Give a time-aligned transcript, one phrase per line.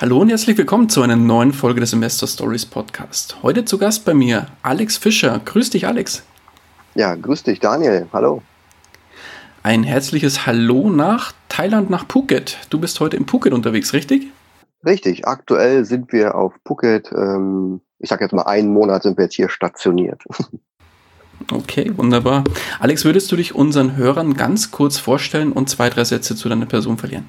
[0.00, 3.36] Hallo und herzlich willkommen zu einer neuen Folge des Investor Stories Podcast.
[3.42, 5.38] Heute zu Gast bei mir Alex Fischer.
[5.44, 6.22] Grüß dich, Alex.
[6.94, 8.06] Ja, grüß dich, Daniel.
[8.10, 8.40] Hallo.
[9.62, 12.56] Ein herzliches Hallo nach Thailand, nach Phuket.
[12.70, 14.28] Du bist heute in Phuket unterwegs, richtig?
[14.86, 15.28] Richtig.
[15.28, 17.12] Aktuell sind wir auf Phuket.
[17.12, 20.22] Ähm, ich sage jetzt mal, einen Monat sind wir jetzt hier stationiert.
[21.50, 22.44] Okay, wunderbar.
[22.80, 26.66] Alex, würdest du dich unseren Hörern ganz kurz vorstellen und zwei, drei Sätze zu deiner
[26.66, 27.28] Person verlieren?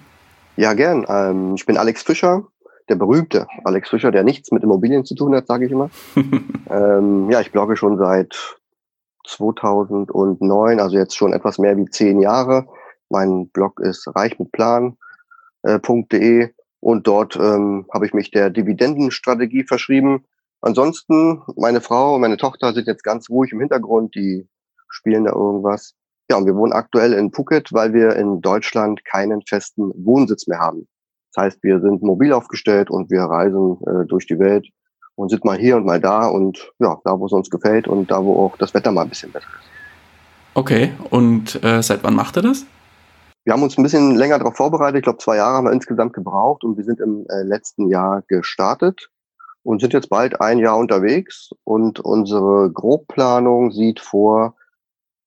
[0.58, 1.06] Ja, gern.
[1.08, 2.44] Ähm, ich bin Alex Fischer,
[2.92, 5.90] der berühmte Alex Fischer, der nichts mit Immobilien zu tun hat, sage ich immer.
[6.70, 8.58] ähm, ja, ich blogge schon seit
[9.26, 12.68] 2009, also jetzt schon etwas mehr wie zehn Jahre.
[13.10, 16.50] Mein Blog ist reichmitplan.de äh,
[16.82, 20.26] und dort ähm, habe ich mich der Dividendenstrategie verschrieben.
[20.60, 24.50] Ansonsten, meine Frau und meine Tochter sind jetzt ganz ruhig im Hintergrund, die
[24.90, 25.94] spielen da irgendwas.
[26.30, 30.60] Ja, und wir wohnen aktuell in Phuket, weil wir in Deutschland keinen festen Wohnsitz mehr
[30.60, 30.88] haben.
[31.34, 34.68] Das heißt, wir sind mobil aufgestellt und wir reisen äh, durch die Welt
[35.16, 38.12] und sind mal hier und mal da und ja, da, wo es uns gefällt und
[38.12, 39.70] da, wo auch das Wetter mal ein bisschen besser ist.
[40.54, 42.66] Okay, und äh, seit wann macht ihr das?
[43.44, 44.98] Wir haben uns ein bisschen länger darauf vorbereitet.
[44.98, 48.24] Ich glaube, zwei Jahre haben wir insgesamt gebraucht und wir sind im äh, letzten Jahr
[48.28, 49.10] gestartet
[49.64, 51.52] und sind jetzt bald ein Jahr unterwegs.
[51.64, 54.56] Und unsere Grobplanung sieht vor,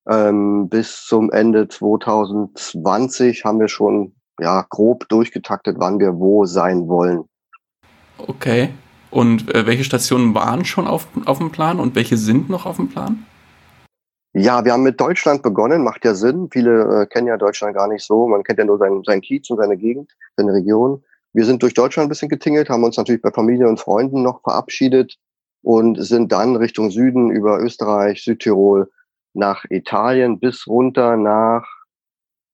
[0.09, 6.89] ähm, bis zum Ende 2020 haben wir schon ja, grob durchgetaktet, wann wir wo sein
[6.89, 7.25] wollen.
[8.19, 8.71] Okay.
[9.11, 12.77] Und äh, welche Stationen waren schon auf, auf dem Plan und welche sind noch auf
[12.77, 13.25] dem Plan?
[14.33, 16.49] Ja, wir haben mit Deutschland begonnen, macht ja Sinn.
[16.51, 18.27] Viele äh, kennen ja Deutschland gar nicht so.
[18.27, 21.05] Man kennt ja nur seinen, seinen Kiez und seine Gegend, seine Region.
[21.33, 24.41] Wir sind durch Deutschland ein bisschen getingelt, haben uns natürlich bei Familie und Freunden noch
[24.43, 25.17] verabschiedet
[25.63, 28.91] und sind dann Richtung Süden über Österreich, Südtirol
[29.33, 31.65] nach Italien bis runter nach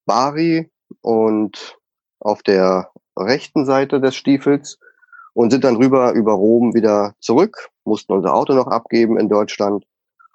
[0.06, 1.78] Bari, und
[2.20, 4.78] auf der rechten Seite des Stiefels
[5.34, 9.84] und sind dann rüber über Rom wieder zurück, mussten unser Auto noch abgeben in Deutschland.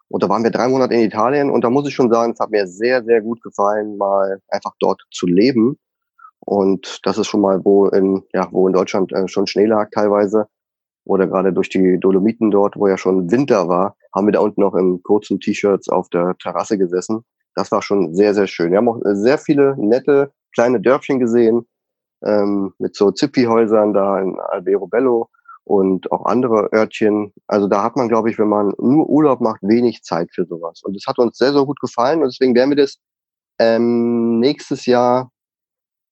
[0.07, 2.40] Und da waren wir drei Monate in Italien und da muss ich schon sagen, es
[2.40, 5.78] hat mir sehr, sehr gut gefallen, mal einfach dort zu leben.
[6.40, 9.90] Und das ist schon mal, wo in, ja, wo in Deutschland äh, schon Schnee lag
[9.91, 10.47] teilweise.
[11.03, 14.62] Oder gerade durch die Dolomiten dort, wo ja schon Winter war, haben wir da unten
[14.62, 17.24] noch in kurzen T-Shirts auf der Terrasse gesessen.
[17.56, 18.72] Das war schon sehr, sehr schön.
[18.72, 21.68] Wir haben auch sehr viele nette kleine Dörfchen gesehen
[22.25, 25.30] ähm, mit so Zippi-Häusern da in Albero Bello
[25.63, 27.34] und auch andere Örtchen.
[27.47, 30.81] Also da hat man, glaube ich, wenn man nur Urlaub macht, wenig Zeit für sowas.
[30.84, 32.97] Und das hat uns sehr, sehr gut gefallen und deswegen werden wir das
[33.59, 35.31] ähm, nächstes Jahr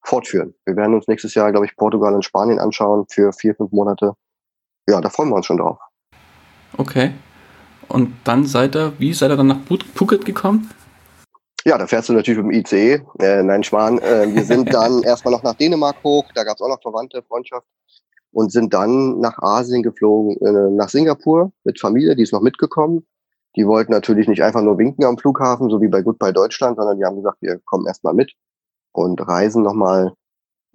[0.04, 0.54] fortführen.
[0.66, 4.14] Wir werden uns nächstes Jahr, glaube ich, Portugal und Spanien anschauen für vier, fünf Monate.
[4.88, 5.80] Ja, da freuen wir uns schon drauf.
[6.78, 7.12] Okay.
[7.88, 9.60] Und dann seid ihr, wie seid ihr dann nach
[9.96, 10.70] Phuket gekommen?
[11.66, 13.02] Ja, da fährst du natürlich mit dem ICE.
[13.20, 13.98] Äh, nein, Schwan.
[14.00, 17.24] Äh, wir sind dann erstmal noch nach Dänemark hoch, da gab es auch noch Verwandte,
[17.24, 17.68] Freundschaft.
[18.32, 23.06] Und sind dann nach Asien geflogen, äh, nach Singapur mit Familie, die ist noch mitgekommen.
[23.56, 26.98] Die wollten natürlich nicht einfach nur winken am Flughafen, so wie bei Goodbye Deutschland, sondern
[26.98, 28.34] die haben gesagt, wir kommen erstmal mit
[28.92, 30.14] und reisen nochmal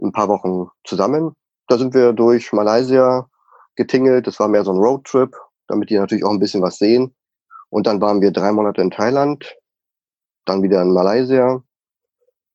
[0.01, 1.33] ein paar Wochen zusammen.
[1.67, 3.29] Da sind wir durch Malaysia
[3.75, 4.27] getingelt.
[4.27, 7.15] Das war mehr so ein Roadtrip, damit die natürlich auch ein bisschen was sehen.
[7.71, 9.57] Und dann waren wir drei Monate in Thailand,
[10.49, 11.63] dann wieder in Malaysia.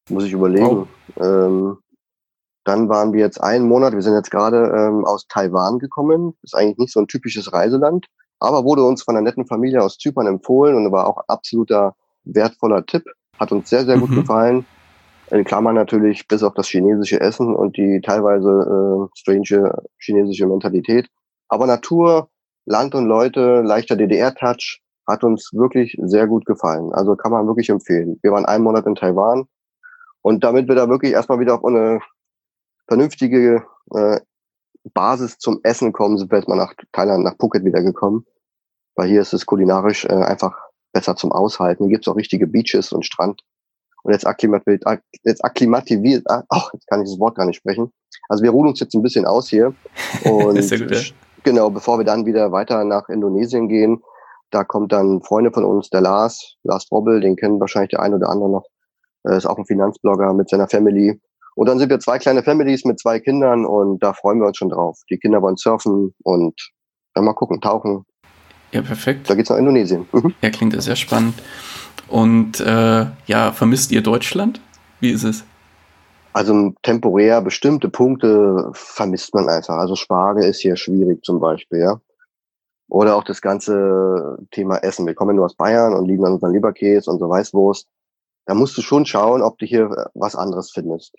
[0.10, 0.88] Muss ich überlegen.
[1.18, 1.24] Oh.
[1.24, 1.78] Ähm,
[2.66, 6.34] dann waren wir jetzt einen Monat, wir sind jetzt gerade ähm, aus Taiwan gekommen.
[6.44, 8.08] Ist eigentlich nicht so ein typisches Reiseland,
[8.40, 12.86] aber wurde uns von einer netten Familie aus Zypern empfohlen und war auch absoluter wertvoller
[12.86, 13.04] Tipp.
[13.38, 14.16] Hat uns sehr, sehr gut mhm.
[14.16, 14.66] gefallen.
[15.32, 21.08] In Klammern natürlich bis auf das chinesische Essen und die teilweise äh, strange chinesische Mentalität.
[21.50, 22.30] Aber Natur,
[22.66, 26.94] Land und Leute, leichter DDR-Touch, hat uns wirklich sehr gut gefallen.
[26.94, 28.20] Also kann man wirklich empfehlen.
[28.22, 29.48] Wir waren einen Monat in Taiwan
[30.22, 32.00] und damit wir da wirklich erstmal wieder auf eine
[32.88, 33.64] vernünftige
[33.94, 34.20] äh,
[34.94, 38.26] Basis zum Essen kommen, sind wir jetzt mal nach Thailand, nach Phuket wieder gekommen.
[38.96, 40.58] Weil hier ist es kulinarisch äh, einfach
[40.92, 41.86] besser zum Aushalten.
[41.86, 43.42] Hier gibt es auch richtige Beaches und Strand.
[44.04, 44.84] Und jetzt akklimativiert,
[45.24, 47.92] jetzt akklimativiert, ach, jetzt kann ich das Wort gar nicht sprechen.
[48.28, 49.74] Also wir ruhen uns jetzt ein bisschen aus hier.
[50.26, 51.02] Und gut, ja.
[51.44, 54.02] genau, bevor wir dann wieder weiter nach Indonesien gehen,
[54.54, 58.14] da kommt dann Freunde von uns, der Lars, Lars Robbel, den kennen wahrscheinlich der ein
[58.14, 58.66] oder andere noch,
[59.24, 61.20] äh, ist auch ein Finanzblogger mit seiner Family.
[61.56, 64.58] Und dann sind wir zwei kleine Families mit zwei Kindern und da freuen wir uns
[64.58, 65.00] schon drauf.
[65.10, 66.56] Die Kinder wollen surfen und
[67.14, 68.06] dann mal gucken, tauchen.
[68.72, 69.30] Ja, perfekt.
[69.30, 70.08] Da geht's nach Indonesien.
[70.12, 70.34] Mhm.
[70.42, 71.36] Ja, klingt ja sehr spannend.
[72.08, 74.62] Und äh, ja, vermisst ihr Deutschland?
[75.00, 75.44] Wie ist es?
[76.34, 79.76] Also temporär bestimmte Punkte vermisst man einfach.
[79.76, 82.02] Also Spargel ist hier schwierig zum Beispiel, ja.
[82.94, 85.08] Oder auch das ganze Thema Essen.
[85.08, 87.88] Wir kommen nur aus Bayern und lieben dann unseren Leberkäse und so Weißwurst.
[88.46, 91.16] Da musst du schon schauen, ob du hier was anderes findest.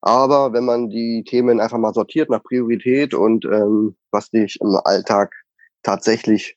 [0.00, 4.78] Aber wenn man die Themen einfach mal sortiert nach Priorität und ähm, was dich im
[4.84, 5.34] Alltag
[5.82, 6.56] tatsächlich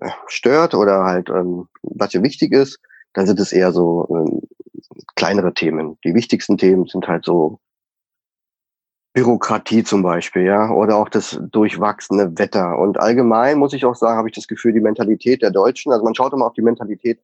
[0.00, 2.78] äh, stört oder halt ähm, was dir wichtig ist,
[3.14, 4.42] dann sind es eher so ähm,
[5.14, 5.96] kleinere Themen.
[6.04, 7.60] Die wichtigsten Themen sind halt so
[9.16, 12.78] Bürokratie zum Beispiel, ja, oder auch das durchwachsene Wetter.
[12.78, 16.04] Und allgemein muss ich auch sagen, habe ich das Gefühl, die Mentalität der Deutschen, also
[16.04, 17.18] man schaut immer auf die Mentalität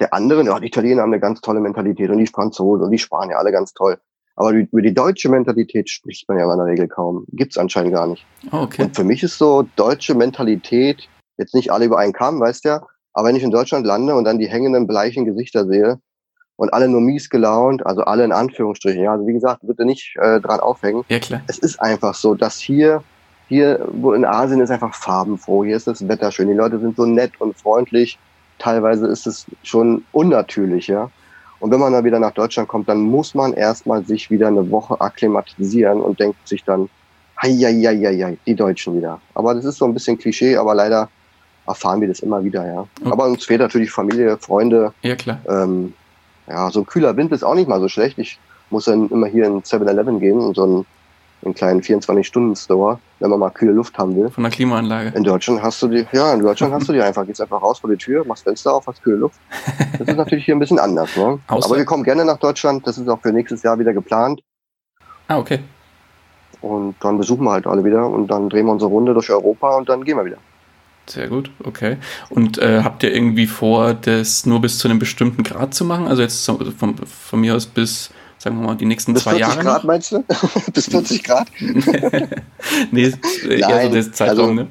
[0.00, 2.98] der anderen, ja, die Italiener haben eine ganz tolle Mentalität und die Franzosen und die
[2.98, 3.96] Spanier, alle ganz toll.
[4.34, 7.24] Aber über die deutsche Mentalität spricht man ja in der Regel kaum.
[7.28, 8.26] Gibt's anscheinend gar nicht.
[8.50, 8.82] Okay.
[8.82, 12.70] Und für mich ist so deutsche Mentalität, jetzt nicht alle über einen Kamm, weißt du
[12.70, 16.00] ja, aber wenn ich in Deutschland lande und dann die hängenden bleichen Gesichter sehe
[16.60, 20.14] und alle nur mies gelaunt, also alle in Anführungsstrichen, ja, also wie gesagt, bitte nicht
[20.20, 21.04] äh, dran aufhängen.
[21.08, 21.40] Ja, klar.
[21.46, 23.02] Es ist einfach so, dass hier,
[23.48, 26.96] hier, wo in Asien ist einfach farbenfroh, hier ist das Wetter schön, die Leute sind
[26.98, 28.18] so nett und freundlich.
[28.58, 31.10] Teilweise ist es schon unnatürlich, ja.
[31.60, 34.70] Und wenn man dann wieder nach Deutschland kommt, dann muss man erstmal sich wieder eine
[34.70, 36.90] Woche akklimatisieren und denkt sich dann,
[37.40, 39.18] hei, die Deutschen wieder.
[39.34, 41.08] Aber das ist so ein bisschen Klischee, aber leider
[41.66, 42.80] erfahren wir das immer wieder, ja.
[42.80, 43.12] Okay.
[43.12, 44.92] Aber uns fehlt natürlich Familie, Freunde.
[45.00, 45.38] Ja, klar.
[45.48, 45.94] Ähm,
[46.50, 48.18] ja, so ein kühler Wind ist auch nicht mal so schlecht.
[48.18, 48.38] Ich
[48.70, 50.86] muss dann immer hier in 7-Eleven gehen und so einen,
[51.44, 54.30] einen kleinen 24-Stunden-Store, wenn man mal kühle Luft haben will.
[54.30, 55.12] Von der Klimaanlage.
[55.16, 57.24] In Deutschland hast du die, ja, in Deutschland hast du die einfach.
[57.24, 59.38] Gehst einfach raus vor die Tür, machst Fenster auf, hast kühle Luft.
[59.98, 61.38] Das ist natürlich hier ein bisschen anders, ne?
[61.46, 62.86] Aber wir kommen gerne nach Deutschland.
[62.86, 64.42] Das ist auch für nächstes Jahr wieder geplant.
[65.28, 65.60] Ah, okay.
[66.60, 69.76] Und dann besuchen wir halt alle wieder und dann drehen wir unsere Runde durch Europa
[69.76, 70.38] und dann gehen wir wieder.
[71.10, 71.96] Sehr gut, okay.
[72.28, 76.06] Und äh, habt ihr irgendwie vor, das nur bis zu einem bestimmten Grad zu machen?
[76.06, 79.56] Also jetzt von, von mir aus bis, sagen wir mal, die nächsten bis zwei Jahre?
[79.56, 80.24] Bis 40 Grad meinst du?
[80.72, 81.48] bis 40 Grad?
[82.92, 83.12] nee,
[83.48, 84.66] eher so das Zeitraum, also, ne?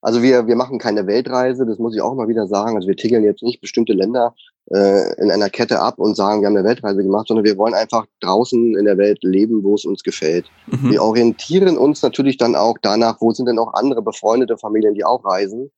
[0.00, 2.76] Also wir, wir machen keine Weltreise, das muss ich auch mal wieder sagen.
[2.76, 4.34] Also wir tickeln jetzt nicht bestimmte Länder
[4.70, 7.74] äh, in einer Kette ab und sagen, wir haben eine Weltreise gemacht, sondern wir wollen
[7.74, 10.46] einfach draußen in der Welt leben, wo es uns gefällt.
[10.66, 10.90] Mhm.
[10.90, 15.04] Wir orientieren uns natürlich dann auch danach, wo sind denn auch andere befreundete Familien, die
[15.04, 15.70] auch reisen.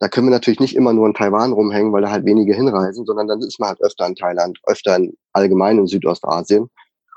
[0.00, 3.04] Da können wir natürlich nicht immer nur in Taiwan rumhängen, weil da halt wenige hinreisen,
[3.04, 6.68] sondern dann ist man halt öfter in Thailand, öfter in allgemein in Südostasien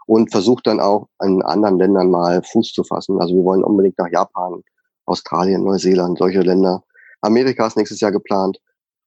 [0.05, 3.19] und versucht dann auch in anderen Ländern mal Fuß zu fassen.
[3.19, 4.63] Also wir wollen unbedingt nach Japan,
[5.07, 6.83] Australien, Neuseeland, solche Länder.
[7.21, 8.59] Amerika ist nächstes Jahr geplant.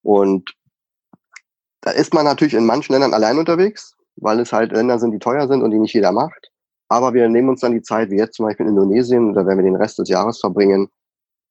[0.02, 0.54] Und
[1.82, 5.18] da ist man natürlich in manchen Ländern allein unterwegs, weil es halt Länder sind, die
[5.18, 6.50] teuer sind und die nicht jeder macht.
[6.88, 9.58] Aber wir nehmen uns dann die Zeit, wie jetzt zum Beispiel in Indonesien, da werden
[9.58, 10.88] wir den Rest des Jahres verbringen.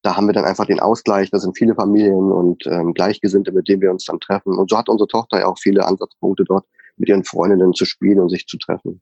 [0.02, 1.30] Da haben wir dann einfach den Ausgleich.
[1.30, 4.58] Das sind viele Familien und ähm, Gleichgesinnte, mit denen wir uns dann treffen.
[4.58, 8.20] Und so hat unsere Tochter ja auch viele Ansatzpunkte dort, mit ihren Freundinnen zu spielen
[8.20, 9.00] und sich zu treffen.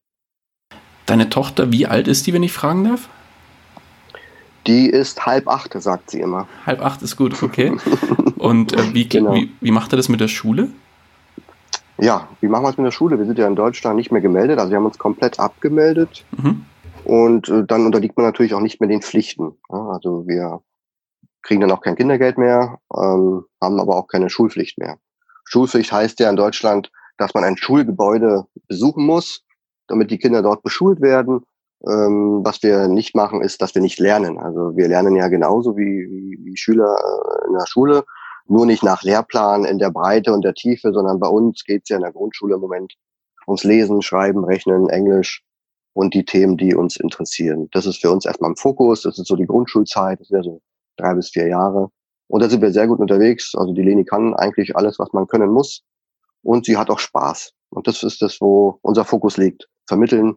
[1.07, 3.09] Deine Tochter, wie alt ist die, wenn ich fragen darf?
[4.69, 6.47] Die ist halb acht, sagt sie immer.
[6.67, 7.75] Halb acht ist gut, okay.
[8.37, 9.33] Und äh, wie, genau.
[9.33, 10.69] wie, wie macht er das mit der Schule?
[11.97, 13.19] Ja, wie machen wir es mit der Schule?
[13.19, 16.25] Wir sind ja in Deutschland nicht mehr gemeldet, also wir haben uns komplett abgemeldet.
[16.37, 16.67] Mhm.
[17.05, 19.53] Und äh, dann unterliegt man natürlich auch nicht mehr den Pflichten.
[19.71, 20.61] Ja, also wir
[21.43, 24.99] kriegen dann auch kein Kindergeld mehr, ähm, haben aber auch keine Schulpflicht mehr.
[25.45, 29.45] Schulpflicht heißt ja in Deutschland, dass man ein Schulgebäude besuchen muss,
[29.87, 31.41] damit die Kinder dort beschult werden
[31.87, 34.39] ähm, was wir nicht machen, ist, dass wir nicht lernen.
[34.39, 38.05] Also wir lernen ja genauso wie, wie, wie Schüler äh, in der Schule,
[38.47, 41.97] nur nicht nach Lehrplan in der Breite und der Tiefe, sondern bei uns geht's ja
[41.97, 42.95] in der Grundschule im Moment
[43.47, 45.43] ums Lesen, Schreiben, Rechnen, Englisch
[45.93, 47.69] und die Themen, die uns interessieren.
[47.73, 49.03] Das ist für uns erstmal im Fokus.
[49.03, 50.61] Das ist so die Grundschulzeit, das ja so
[50.97, 51.91] drei bis vier Jahre.
[52.29, 53.55] Und da sind wir sehr gut unterwegs.
[53.55, 55.83] Also die Leni kann eigentlich alles, was man können muss.
[56.43, 57.53] Und sie hat auch Spaß.
[57.71, 59.69] Und das ist das, wo unser Fokus liegt.
[59.87, 60.37] Vermitteln,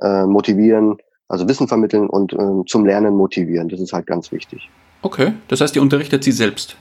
[0.00, 3.68] äh, motivieren, also Wissen vermitteln und äh, zum Lernen motivieren.
[3.68, 4.70] Das ist halt ganz wichtig.
[5.02, 6.76] Okay, das heißt, ihr unterrichtet sie selbst?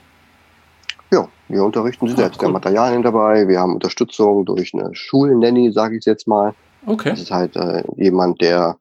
[1.11, 2.37] Ja, wir unterrichten sie ah, selbst.
[2.37, 2.41] Cool.
[2.41, 6.53] Wir haben Materialien dabei, wir haben Unterstützung durch eine Schulnanny, sage ich jetzt mal.
[6.85, 7.09] Okay.
[7.09, 8.77] Das ist halt äh, jemand, der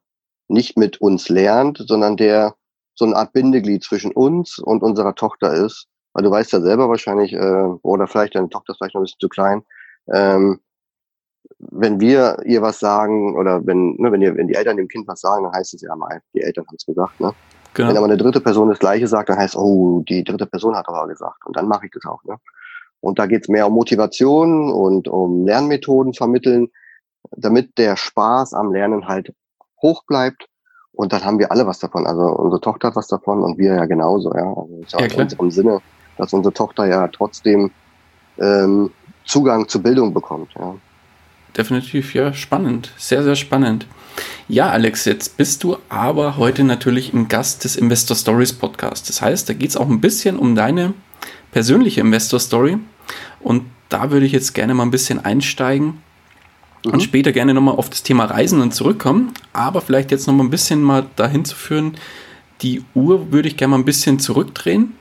[0.47, 2.55] nicht mit uns lernt, sondern der
[2.95, 5.87] so eine Art Bindeglied zwischen uns und unserer Tochter ist.
[6.13, 7.37] Weil du weißt ja selber wahrscheinlich, äh,
[7.81, 9.61] oder vielleicht deine Tochter ist vielleicht noch ein bisschen zu klein,
[10.11, 10.59] ähm,
[11.57, 15.07] wenn wir ihr was sagen oder wenn, ne, wenn, ihr, wenn die Eltern dem Kind
[15.07, 17.19] was sagen, dann heißt es ja mal, die Eltern haben es gesagt.
[17.19, 17.33] Ne?
[17.73, 17.89] Genau.
[17.89, 20.87] Wenn aber eine dritte Person das Gleiche sagt, dann heißt oh, die dritte Person hat
[20.87, 21.45] aber gesagt.
[21.45, 22.23] Und dann mache ich das auch.
[22.23, 22.37] Ne?
[23.01, 26.69] Und da geht's mehr um Motivation und um Lernmethoden vermitteln.
[27.31, 29.33] damit der Spaß am Lernen halt
[29.81, 30.47] hoch bleibt.
[30.91, 32.05] Und dann haben wir alle was davon.
[32.07, 34.33] Also unsere Tochter hat was davon und wir ja genauso.
[34.33, 35.81] Ja, also ist ja, ja in unserem Sinne,
[36.17, 37.71] dass unsere Tochter ja trotzdem
[38.37, 38.91] ähm,
[39.25, 40.53] Zugang zur Bildung bekommt.
[40.55, 40.75] Ja.
[41.59, 42.93] Definitiv, ja, spannend.
[42.95, 43.85] Sehr, sehr spannend.
[44.47, 49.09] Ja, Alex, jetzt bist du aber heute natürlich ein Gast des Investor Stories Podcast.
[49.09, 50.93] Das heißt, da geht es auch ein bisschen um deine
[51.51, 52.77] persönliche Investor Story.
[53.41, 56.01] Und da würde ich jetzt gerne mal ein bisschen einsteigen
[56.85, 56.91] mhm.
[56.91, 59.33] und später gerne nochmal auf das Thema Reisen und zurückkommen.
[59.51, 61.97] Aber vielleicht jetzt nochmal ein bisschen mal dahin zu führen,
[62.61, 64.93] die Uhr würde ich gerne mal ein bisschen zurückdrehen.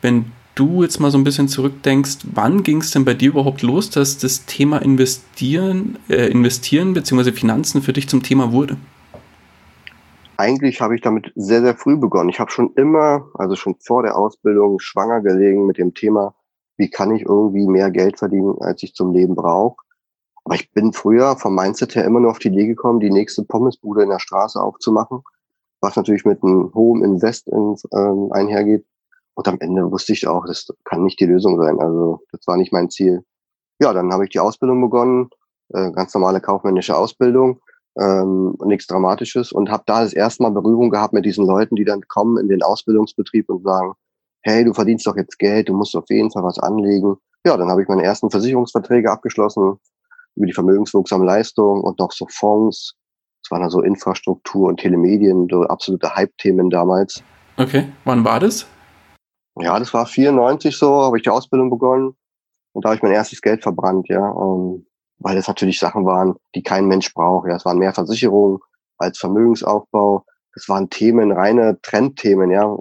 [0.00, 0.26] Wenn
[0.58, 3.90] du jetzt mal so ein bisschen zurückdenkst, wann ging es denn bei dir überhaupt los,
[3.90, 7.32] dass das Thema Investieren, äh, Investieren bzw.
[7.32, 8.76] Finanzen für dich zum Thema wurde?
[10.36, 12.30] Eigentlich habe ich damit sehr, sehr früh begonnen.
[12.30, 16.34] Ich habe schon immer, also schon vor der Ausbildung, schwanger gelegen mit dem Thema,
[16.76, 19.76] wie kann ich irgendwie mehr Geld verdienen, als ich zum Leben brauche.
[20.44, 23.42] Aber ich bin früher vom Mindset her immer nur auf die Idee gekommen, die nächste
[23.42, 25.22] Pommesbude in der Straße aufzumachen,
[25.80, 28.86] was natürlich mit einem hohen Invest ins, ähm, einhergeht.
[29.38, 31.78] Und am Ende wusste ich auch, das kann nicht die Lösung sein.
[31.78, 33.22] Also das war nicht mein Ziel.
[33.78, 35.30] Ja, dann habe ich die Ausbildung begonnen,
[35.68, 37.60] äh, ganz normale kaufmännische Ausbildung,
[38.00, 41.84] ähm, nichts Dramatisches und habe da das erste Mal Berührung gehabt mit diesen Leuten, die
[41.84, 43.92] dann kommen in den Ausbildungsbetrieb und sagen,
[44.42, 47.14] hey, du verdienst doch jetzt Geld, du musst auf jeden Fall was anlegen.
[47.46, 49.78] Ja, dann habe ich meine ersten Versicherungsverträge abgeschlossen
[50.34, 52.96] über die vermögenswirksame Leistung und noch so Fonds.
[53.44, 57.22] Das waren also Infrastruktur und Telemedien, so absolute Hype-Themen damals.
[57.56, 58.66] Okay, wann war das?
[59.60, 62.16] Ja, das war 94 so, habe ich die Ausbildung begonnen
[62.72, 64.86] und da habe ich mein erstes Geld verbrannt, ja, um, ähm,
[65.20, 67.48] weil das natürlich Sachen waren, die kein Mensch braucht.
[67.48, 68.58] Ja, es waren mehr Versicherungen
[68.98, 70.24] als Vermögensaufbau.
[70.54, 72.76] Das waren Themen, reine Trendthemen, ja,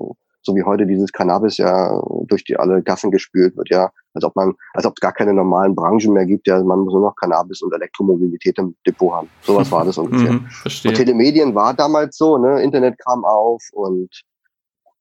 [0.47, 4.35] so wie heute dieses Cannabis ja durch die alle Gassen gespült wird, ja, als ob
[4.35, 7.15] man, als ob es gar keine normalen Branchen mehr gibt, ja, man muss nur noch
[7.15, 9.29] Cannabis und Elektromobilität im Depot haben.
[9.41, 10.33] Sowas war das ungefähr.
[10.33, 14.09] Mhm, und Telemedien war damals so, ne, Internet kam auf und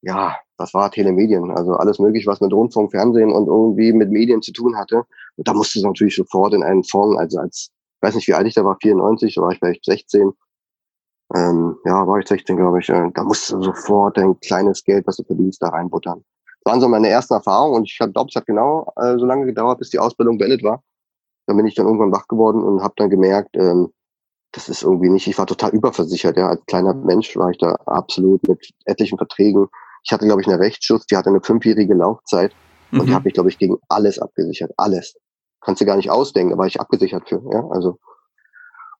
[0.01, 4.41] ja, das war Telemedien, also alles mögliche, was mit Rundfunk, Fernsehen und irgendwie mit Medien
[4.41, 5.03] zu tun hatte.
[5.35, 8.33] Und da musste es natürlich sofort in einen Fonds, also als, ich weiß nicht, wie
[8.33, 10.31] alt ich da war, 94, da war ich vielleicht 16.
[11.35, 12.89] Ähm, ja, war ich 16, glaube ich.
[12.89, 16.23] Äh, da musste sofort ein kleines Geld, was du verdienst, da reinbuttern.
[16.63, 19.45] Das waren so meine ersten Erfahrungen und ich glaube, es hat genau äh, so lange
[19.45, 20.83] gedauert, bis die Ausbildung beendet war.
[21.45, 23.93] Dann bin ich dann irgendwann wach geworden und habe dann gemerkt, ähm,
[24.53, 27.73] das ist irgendwie nicht, ich war total überversichert, ja, als kleiner Mensch war ich da
[27.85, 29.67] absolut mit etlichen Verträgen
[30.03, 32.53] ich hatte, glaube ich, eine Rechtsschutz, die hatte eine fünfjährige Laufzeit
[32.91, 32.99] mhm.
[32.99, 33.15] und die mhm.
[33.15, 34.71] hat mich, glaube ich, gegen alles abgesichert.
[34.77, 35.15] Alles.
[35.61, 37.41] Kannst du gar nicht ausdenken, da war ich abgesichert für.
[37.51, 37.99] Ja, also.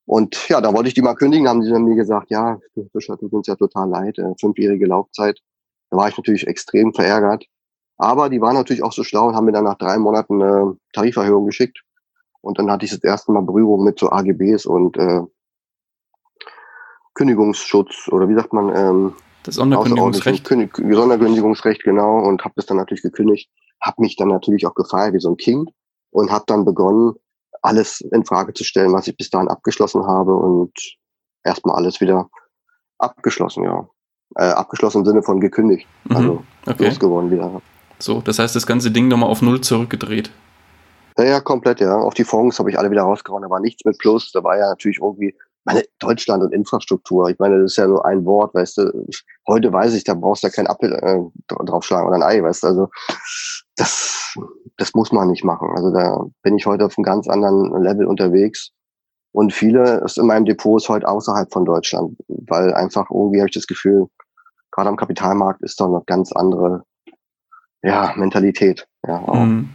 [0.06, 2.60] Und ja, da wollte ich die mal kündigen, haben sie dann mir gesagt, ja,
[2.92, 5.40] Fischer, tut uns ja total leid, äh, fünfjährige Laufzeit.
[5.90, 7.46] Da war ich natürlich extrem verärgert.
[7.98, 10.78] Aber die waren natürlich auch so schlau und haben mir dann nach drei Monaten eine
[10.94, 11.84] Tariferhöhung geschickt.
[12.42, 15.22] Und dann hatte ich das erste Mal Berührung mit so AGBs und äh,
[17.16, 19.14] Kündigungsschutz oder wie sagt man, ähm,
[19.48, 20.48] das Sonderkündigungsrecht.
[20.48, 22.20] Sonderkündigungsrecht, genau.
[22.20, 23.50] Und habe das dann natürlich gekündigt.
[23.82, 25.72] Habe mich dann natürlich auch gefeiert wie so ein Kind
[26.12, 27.14] und habe dann begonnen,
[27.62, 30.72] alles in Frage zu stellen, was ich bis dahin abgeschlossen habe und
[31.44, 32.30] erstmal alles wieder
[32.98, 33.88] abgeschlossen, ja.
[34.36, 35.88] Äh, abgeschlossen im Sinne von gekündigt.
[36.04, 36.16] Mhm.
[36.16, 36.86] Also okay.
[36.88, 37.62] losgeworden wieder.
[38.00, 40.30] So, das heißt, das ganze Ding nochmal auf Null zurückgedreht.
[41.18, 41.96] Ja, ja, komplett, ja.
[41.96, 43.42] Auf die Fonds habe ich alle wieder rausgehauen.
[43.42, 44.32] Da war nichts mit Plus.
[44.32, 45.36] Da war ja natürlich irgendwie
[45.68, 49.08] meine, Deutschland und Infrastruktur, ich meine, das ist ja nur ein Wort, weißt du.
[49.48, 51.20] Heute weiß ich, da brauchst du ja keinen Apfel äh,
[51.66, 52.68] draufschlagen oder ein Ei, weißt du.
[52.68, 52.90] Also
[53.76, 54.36] das,
[54.78, 55.70] das muss man nicht machen.
[55.76, 58.72] Also da bin ich heute auf einem ganz anderen Level unterwegs.
[59.34, 63.50] Und viele ist in meinem Depot ist heute außerhalb von Deutschland, weil einfach irgendwie habe
[63.50, 64.08] ich das Gefühl,
[64.72, 66.84] gerade am Kapitalmarkt ist da eine ganz andere
[67.84, 68.88] ja, Mentalität.
[69.06, 69.36] Ja, auch.
[69.36, 69.70] Mhm.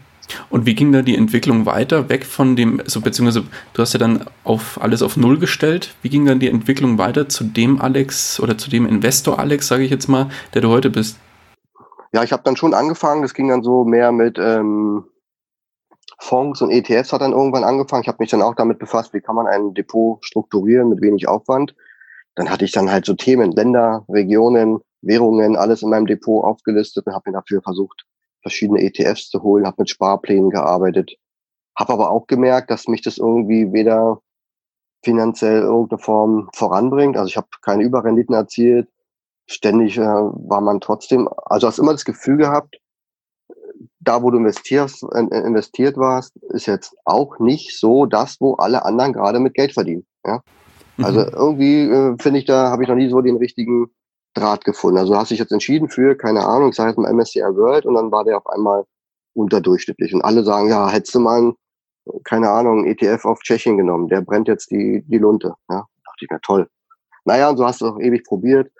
[0.50, 3.98] Und wie ging da die Entwicklung weiter, weg von dem, also beziehungsweise du hast ja
[3.98, 5.94] dann auf alles auf Null gestellt.
[6.02, 9.84] Wie ging dann die Entwicklung weiter zu dem Alex oder zu dem Investor Alex, sage
[9.84, 11.18] ich jetzt mal, der du heute bist?
[12.12, 13.22] Ja, ich habe dann schon angefangen.
[13.22, 15.04] Das ging dann so mehr mit ähm,
[16.18, 18.02] Fonds und ETFs hat dann irgendwann angefangen.
[18.02, 21.26] Ich habe mich dann auch damit befasst, wie kann man ein Depot strukturieren mit wenig
[21.26, 21.74] Aufwand.
[22.34, 27.06] Dann hatte ich dann halt so Themen, Länder, Regionen, Währungen, alles in meinem Depot aufgelistet
[27.06, 28.04] und habe mir dafür versucht,
[28.42, 31.16] verschiedene ETFs zu holen, habe mit Sparplänen gearbeitet,
[31.78, 34.20] habe aber auch gemerkt, dass mich das irgendwie weder
[35.04, 37.16] finanziell irgendeine Form voranbringt.
[37.16, 38.88] Also ich habe keine Überrenditen erzielt.
[39.46, 42.78] Ständig äh, war man trotzdem, also hast immer das Gefühl gehabt,
[43.98, 49.12] da wo du investierst, investiert warst, ist jetzt auch nicht so das, wo alle anderen
[49.12, 50.06] gerade mit Geld verdienen.
[50.24, 50.42] Ja?
[50.98, 51.30] Also mhm.
[51.32, 53.90] irgendwie äh, finde ich, da habe ich noch nie so den richtigen
[54.34, 54.98] Draht gefunden.
[54.98, 58.10] Also hast dich jetzt entschieden für, keine Ahnung, sage jetzt mal MSCI World und dann
[58.10, 58.84] war der auf einmal
[59.34, 60.14] unterdurchschnittlich.
[60.14, 61.54] Und alle sagen, ja, hättest du mal
[62.24, 65.54] keine Ahnung, ETF auf Tschechien genommen, der brennt jetzt die, die Lunte.
[65.70, 66.68] Ja, dachte ich mir, toll.
[67.24, 68.72] Naja, und so hast du auch ewig probiert.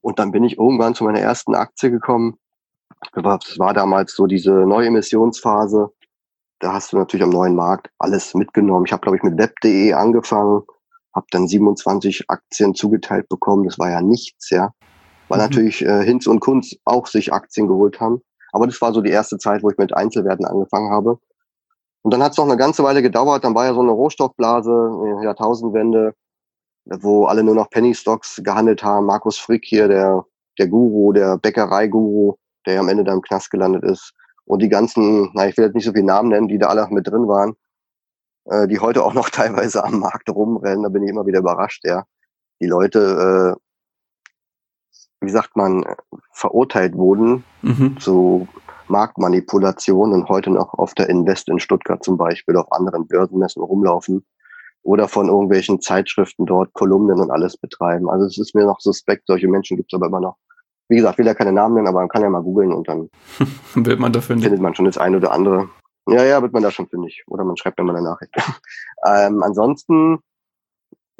[0.00, 2.38] Und dann bin ich irgendwann zu meiner ersten Aktie gekommen.
[3.12, 5.92] Das war damals so diese neue Emissionsphase.
[6.60, 8.86] Da hast du natürlich am neuen Markt alles mitgenommen.
[8.86, 10.62] Ich habe, glaube ich, mit web.de angefangen,
[11.14, 13.64] habe dann 27 Aktien zugeteilt bekommen.
[13.64, 14.72] Das war ja nichts, ja.
[15.30, 15.44] Weil mhm.
[15.44, 18.20] natürlich äh, Hinz und Kunz auch sich Aktien geholt haben.
[18.52, 21.18] Aber das war so die erste Zeit, wo ich mit Einzelwerten angefangen habe.
[22.02, 23.44] Und dann hat es noch eine ganze Weile gedauert.
[23.44, 24.70] Dann war ja so eine Rohstoffblase,
[25.20, 26.14] äh, Jahrtausendwende,
[26.84, 29.06] wo alle nur noch Penny Stocks gehandelt haben.
[29.06, 30.24] Markus Frick hier, der,
[30.58, 32.34] der Guru, der Bäckerei-Guru,
[32.66, 34.12] der ja am Ende dann im Knast gelandet ist.
[34.46, 36.88] Und die ganzen, na, ich will jetzt nicht so viele Namen nennen, die da alle
[36.90, 37.54] mit drin waren,
[38.46, 40.82] äh, die heute auch noch teilweise am Markt rumrennen.
[40.82, 42.04] Da bin ich immer wieder überrascht, ja.
[42.60, 43.69] Die Leute, äh,
[45.20, 45.84] wie sagt man,
[46.32, 47.98] verurteilt wurden mhm.
[47.98, 48.48] zu
[48.88, 54.24] Marktmanipulation und heute noch auf der Invest in Stuttgart zum Beispiel auf anderen Börsenmessen rumlaufen
[54.82, 58.10] oder von irgendwelchen Zeitschriften dort Kolumnen und alles betreiben.
[58.10, 60.36] Also es ist mir noch suspekt, solche Menschen gibt es aber immer noch.
[60.88, 63.10] Wie gesagt, will ja keine Namen nennen, aber man kann ja mal googeln und dann
[63.74, 65.68] wird man dafür findet man schon das eine oder andere.
[66.08, 67.22] Ja, ja, wird man da schon fündig.
[67.28, 68.34] Oder man schreibt mir mal eine Nachricht.
[69.06, 70.18] ähm, ansonsten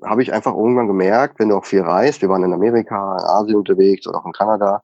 [0.04, 3.25] habe ich einfach irgendwann gemerkt, wenn du auch viel reist, wir waren in Amerika, in
[3.25, 4.83] Asien unterwegs oder auch in Kanada,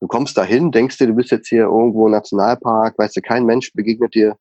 [0.00, 3.46] du kommst dahin, denkst dir, du bist jetzt hier irgendwo im Nationalpark, weißt du, kein
[3.46, 4.36] Mensch begegnet dir,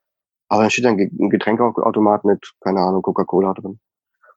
[0.48, 3.80] aber dann steht dann ein Getränkeautomat mit, keine Ahnung, Coca-Cola drin.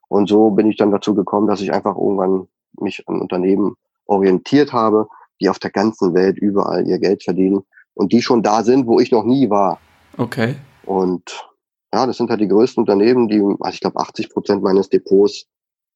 [0.07, 2.47] Und so bin ich dann dazu gekommen, dass ich einfach irgendwann
[2.79, 3.75] mich an Unternehmen
[4.05, 5.07] orientiert habe,
[5.41, 7.63] die auf der ganzen Welt überall ihr Geld verdienen
[7.95, 9.79] und die schon da sind, wo ich noch nie war.
[10.17, 10.55] Okay.
[10.85, 11.49] Und
[11.93, 15.47] ja, das sind halt die größten Unternehmen, die, also ich glaube, 80 Prozent meines Depots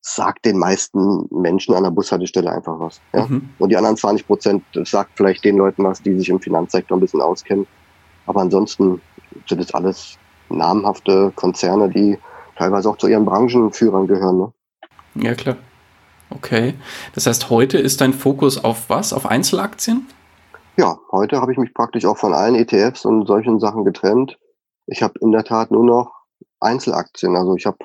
[0.08, 3.02] sagt den meisten Menschen an der Bushaltestelle einfach was.
[3.14, 3.26] Ja?
[3.26, 3.50] Mhm.
[3.60, 7.02] Und die anderen 20 Prozent sagt vielleicht den Leuten was, die sich im Finanzsektor ein
[7.02, 7.68] bisschen auskennen.
[8.26, 9.02] Aber ansonsten
[9.48, 10.18] sind es alles
[10.50, 12.18] namhafte Konzerne, die
[12.56, 14.38] teilweise auch zu ihren Branchenführern gehören.
[14.38, 14.54] Ne?
[15.16, 15.58] Ja, klar.
[16.30, 16.76] Okay.
[17.14, 19.12] Das heißt, heute ist dein Fokus auf was?
[19.12, 20.08] Auf Einzelaktien?
[20.78, 24.38] Ja, heute habe ich mich praktisch auch von allen ETFs und solchen Sachen getrennt.
[24.86, 26.14] Ich habe in der Tat nur noch
[26.62, 27.36] Einzelaktien.
[27.36, 27.78] Also ich habe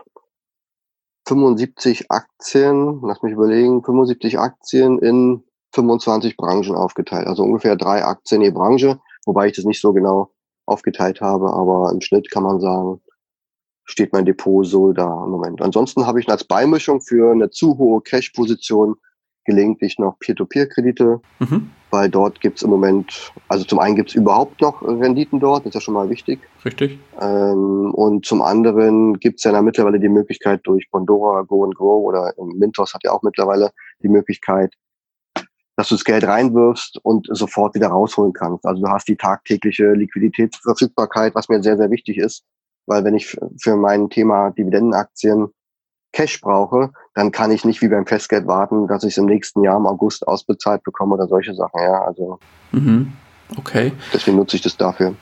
[1.27, 7.27] 75 Aktien, lass mich überlegen, 75 Aktien in 25 Branchen aufgeteilt.
[7.27, 10.31] Also ungefähr drei Aktien je Branche, wobei ich das nicht so genau
[10.67, 13.01] aufgeteilt habe, aber im Schnitt kann man sagen,
[13.85, 15.61] steht mein Depot so da im Moment.
[15.61, 18.97] Ansonsten habe ich als Beimischung für eine zu hohe Cash-Position
[19.45, 21.71] gelegentlich noch Peer-to-Peer-Kredite, mhm.
[21.91, 25.61] weil dort gibt es im Moment, also zum einen gibt es überhaupt noch Renditen dort,
[25.61, 26.41] das ist ja schon mal wichtig.
[26.65, 26.99] Richtig.
[27.21, 32.05] Ähm, und zum anderen gibt es ja mittlerweile die Möglichkeit durch Bondora, Go and Grow
[32.05, 33.71] oder Mintos hat ja auch mittlerweile
[34.03, 34.75] die Möglichkeit,
[35.77, 38.65] dass du das Geld reinwirfst und sofort wieder rausholen kannst.
[38.67, 42.45] Also du hast die tagtägliche Liquiditätsverfügbarkeit, was mir sehr, sehr wichtig ist,
[42.87, 45.49] weil wenn ich für mein Thema Dividendenaktien
[46.13, 49.63] Cash brauche, dann kann ich nicht wie beim Festgeld warten, dass ich es im nächsten
[49.63, 51.81] Jahr im August ausbezahlt bekomme oder solche Sachen.
[51.81, 52.39] Ja, also
[52.73, 53.13] mhm.
[53.57, 53.93] okay.
[54.13, 55.15] Deswegen nutze ich das dafür.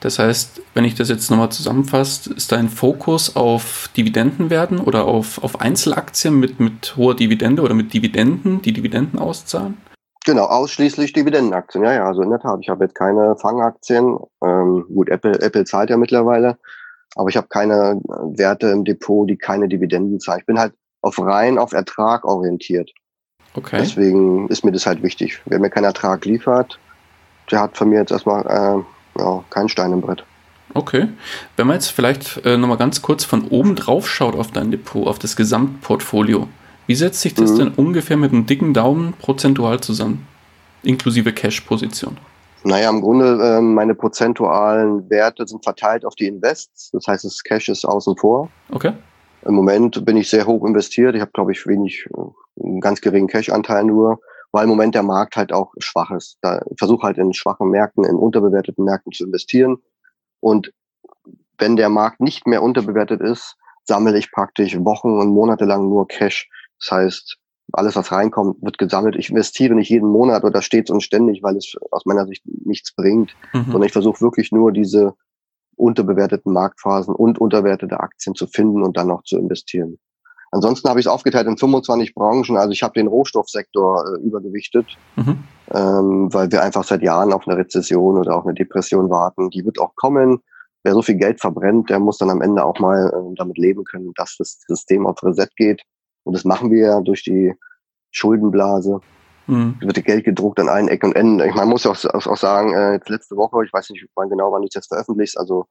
[0.00, 5.42] Das heißt, wenn ich das jetzt nochmal zusammenfasse, ist dein Fokus auf Dividendenwerten oder auf,
[5.42, 9.78] auf Einzelaktien mit, mit hoher Dividende oder mit Dividenden, die Dividenden auszahlen?
[10.26, 11.84] Genau, ausschließlich Dividendenaktien.
[11.84, 12.58] Ja, ja, also in der Tat.
[12.60, 14.18] Ich habe jetzt keine Fangaktien.
[14.42, 16.58] Ähm, gut, Apple, Apple zahlt ja mittlerweile.
[17.16, 20.40] Aber ich habe keine Werte im Depot, die keine Dividenden zahlen.
[20.40, 22.90] Ich bin halt auf rein auf Ertrag orientiert.
[23.54, 23.76] Okay.
[23.78, 25.40] Deswegen ist mir das halt wichtig.
[25.44, 26.78] Wer mir keinen Ertrag liefert,
[27.50, 30.24] der hat von mir jetzt erstmal äh, ja, keinen Stein im Brett.
[30.72, 31.08] Okay.
[31.56, 35.06] Wenn man jetzt vielleicht äh, nochmal ganz kurz von oben drauf schaut auf dein Depot,
[35.06, 36.48] auf das Gesamtportfolio,
[36.86, 37.58] wie setzt sich das mhm.
[37.58, 40.26] denn ungefähr mit einem dicken Daumen prozentual zusammen?
[40.82, 42.16] Inklusive Cash-Position?
[42.64, 46.90] Naja, im Grunde äh, meine prozentualen Werte sind verteilt auf die Invests.
[46.92, 48.48] Das heißt, das Cash ist außen vor.
[48.72, 48.94] Okay.
[49.46, 51.14] Im Moment bin ich sehr hoch investiert.
[51.14, 54.20] Ich habe, glaube ich, wenig, äh, einen ganz geringen Cash-Anteil nur,
[54.52, 56.38] weil im Moment der Markt halt auch schwach ist.
[56.40, 59.78] Da, ich versuche halt in schwachen Märkten, in unterbewerteten Märkten zu investieren.
[60.40, 60.72] Und
[61.58, 66.08] wenn der Markt nicht mehr unterbewertet ist, sammle ich praktisch Wochen und Monate lang nur
[66.08, 66.48] Cash.
[66.78, 67.36] Das heißt,
[67.72, 69.16] alles, was reinkommt, wird gesammelt.
[69.16, 72.94] Ich investiere nicht jeden Monat oder stets und ständig, weil es aus meiner Sicht nichts
[72.94, 73.64] bringt, mhm.
[73.64, 75.14] sondern ich versuche wirklich nur diese
[75.76, 79.98] unterbewerteten Marktphasen und unterwertete Aktien zu finden und dann noch zu investieren.
[80.54, 82.56] Ansonsten habe ich es aufgeteilt in 25 Branchen.
[82.56, 85.42] Also ich habe den Rohstoffsektor äh, übergewichtet, mhm.
[85.72, 89.50] ähm, weil wir einfach seit Jahren auf eine Rezession oder auf eine Depression warten.
[89.50, 90.38] Die wird auch kommen.
[90.84, 93.82] Wer so viel Geld verbrennt, der muss dann am Ende auch mal äh, damit leben
[93.82, 95.82] können, dass das System auf Reset geht.
[96.22, 97.52] Und das machen wir ja durch die
[98.12, 99.00] Schuldenblase.
[99.46, 99.76] Mhm.
[99.80, 101.46] Wird Geld gedruckt an allen Ecken und Enden.
[101.46, 104.06] Ich, man muss ja auch, auch, auch sagen, äh, jetzt letzte Woche, ich weiß nicht
[104.14, 105.66] wann genau, wann du jetzt veröffentlichst, also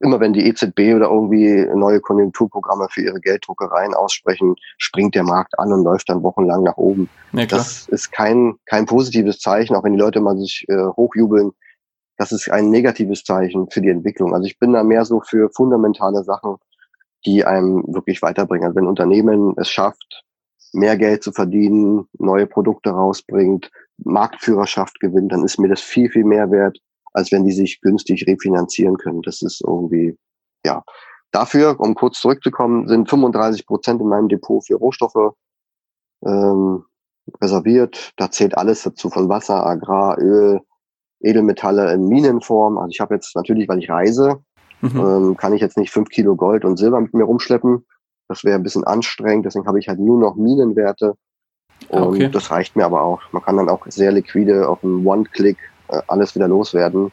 [0.00, 5.58] immer wenn die EZB oder irgendwie neue Konjunkturprogramme für ihre Gelddruckereien aussprechen, springt der Markt
[5.58, 7.08] an und läuft dann wochenlang nach oben.
[7.32, 11.52] Ja, das ist kein, kein positives Zeichen, auch wenn die Leute mal sich äh, hochjubeln.
[12.18, 14.34] Das ist ein negatives Zeichen für die Entwicklung.
[14.34, 16.56] Also ich bin da mehr so für fundamentale Sachen,
[17.24, 18.66] die einem wirklich weiterbringen.
[18.66, 20.24] Also wenn Unternehmen es schafft,
[20.76, 26.24] mehr Geld zu verdienen, neue Produkte rausbringt, Marktführerschaft gewinnt, dann ist mir das viel, viel
[26.24, 26.78] mehr wert,
[27.12, 29.22] als wenn die sich günstig refinanzieren können.
[29.22, 30.16] Das ist irgendwie,
[30.64, 30.84] ja.
[31.32, 35.34] Dafür, um kurz zurückzukommen, sind 35 Prozent in meinem Depot für Rohstoffe
[36.24, 36.84] ähm,
[37.40, 38.12] reserviert.
[38.16, 40.60] Da zählt alles dazu, von Wasser, Agrar, Öl,
[41.20, 42.78] Edelmetalle in Minenform.
[42.78, 44.40] Also ich habe jetzt natürlich, weil ich reise,
[44.80, 45.00] mhm.
[45.00, 47.84] ähm, kann ich jetzt nicht fünf Kilo Gold und Silber mit mir rumschleppen.
[48.28, 51.14] Das wäre ein bisschen anstrengend, deswegen habe ich halt nur noch Minenwerte.
[51.88, 52.28] Und okay.
[52.30, 53.20] das reicht mir aber auch.
[53.32, 55.58] Man kann dann auch sehr liquide auf einen One-Click
[55.88, 57.12] äh, alles wieder loswerden.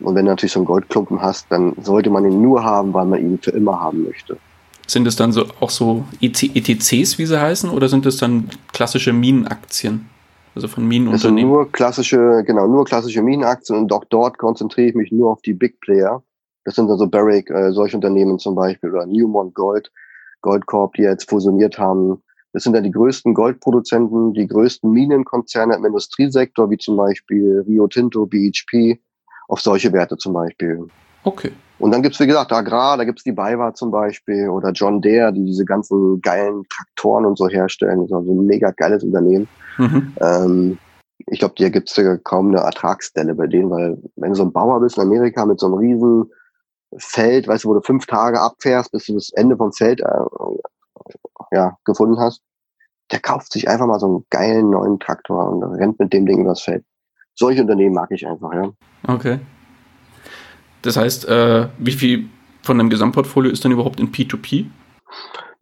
[0.00, 3.04] Und wenn du natürlich so einen Goldklumpen hast, dann sollte man ihn nur haben, weil
[3.04, 4.38] man ihn für immer haben möchte.
[4.86, 9.12] Sind es dann so auch so ETCs, wie sie heißen, oder sind es dann klassische
[9.12, 10.08] Minenaktien?
[10.56, 11.38] Also von Minenunternehmen?
[11.38, 15.42] Sind nur klassische, genau, nur klassische Minenaktien und auch dort konzentriere ich mich nur auf
[15.42, 16.22] die Big Player.
[16.64, 19.92] Das sind also Barrick, äh, solche Unternehmen zum Beispiel, oder Newmont Gold,
[20.40, 22.22] Goldcorp, die jetzt fusioniert haben.
[22.52, 27.86] Das sind dann die größten Goldproduzenten, die größten Minenkonzerne im Industriesektor, wie zum Beispiel Rio
[27.86, 29.00] Tinto, BHP,
[29.48, 30.86] auf solche Werte zum Beispiel.
[31.24, 31.52] Okay.
[31.78, 35.32] Und dann gibt's wie gesagt, Agrar, da gibt's die BayWa zum Beispiel oder John Deere,
[35.32, 38.00] die diese ganzen geilen Traktoren und so herstellen.
[38.00, 39.48] Das ist also ein mega geiles Unternehmen.
[39.78, 40.12] Mhm.
[40.20, 40.78] Ähm,
[41.26, 44.52] ich glaube, dir gibt's ja kaum eine Ertragsstelle bei denen, weil wenn du so ein
[44.52, 46.30] Bauer bist in Amerika mit so einem riesen
[46.96, 50.06] Feld, weißt du, wo du fünf Tage abfährst, bis du das Ende vom Feld äh,
[51.52, 52.42] ja, gefunden hast,
[53.10, 56.40] der kauft sich einfach mal so einen geilen neuen Traktor und rennt mit dem Ding
[56.40, 56.84] übers Feld.
[57.34, 58.70] Solche Unternehmen mag ich einfach, ja.
[59.06, 59.40] Okay.
[60.82, 62.28] Das heißt, äh, wie viel
[62.62, 64.66] von dem Gesamtportfolio ist dann überhaupt in P2P?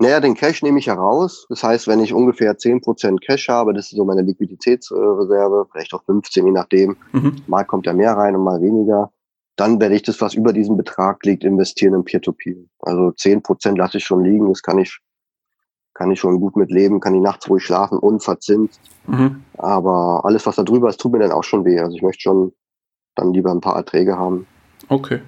[0.01, 1.47] Naja, den Cash nehme ich heraus.
[1.49, 6.05] Das heißt, wenn ich ungefähr 10% Cash habe, das ist so meine Liquiditätsreserve, vielleicht auch
[6.05, 6.97] 15, je nachdem.
[7.13, 7.37] Mhm.
[7.49, 9.11] Mal kommt ja mehr rein und mal weniger
[9.59, 12.55] dann werde ich das, was über diesem Betrag liegt, investieren in Peer-to-Peer.
[12.55, 12.65] -Peer.
[12.81, 14.99] Also zehn Prozent lasse ich schon liegen, das kann ich,
[15.95, 18.81] kann ich schon gut mit leben, kann ich nachts ruhig schlafen, unverzinst.
[19.09, 19.43] Mhm.
[19.59, 21.79] Aber alles, was da drüber ist, tut mir dann auch schon weh.
[21.81, 22.53] Also ich möchte schon
[23.17, 24.47] dann lieber ein paar Erträge haben.
[24.89, 25.21] Okay.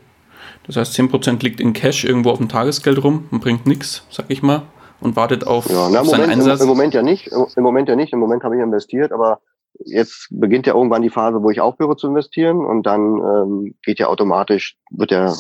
[0.65, 4.27] Das heißt, 10% liegt in Cash irgendwo auf dem Tagesgeld rum und bringt nichts, sag
[4.29, 4.63] ich mal,
[5.01, 6.61] und wartet auf, ja, na, auf seinen Moment, Einsatz.
[6.61, 7.27] Im, Im Moment ja nicht.
[7.27, 8.13] Im Moment ja nicht.
[8.13, 9.41] Im Moment habe ich investiert, aber
[9.79, 13.99] jetzt beginnt ja irgendwann die Phase, wo ich aufhöre zu investieren und dann ähm, geht
[13.99, 15.35] ja automatisch, wird der,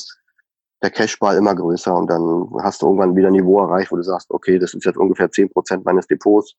[0.83, 4.03] der Cashball immer größer und dann hast du irgendwann wieder ein Niveau erreicht, wo du
[4.03, 6.55] sagst, okay, das ist jetzt ungefähr zehn Prozent meines Depots.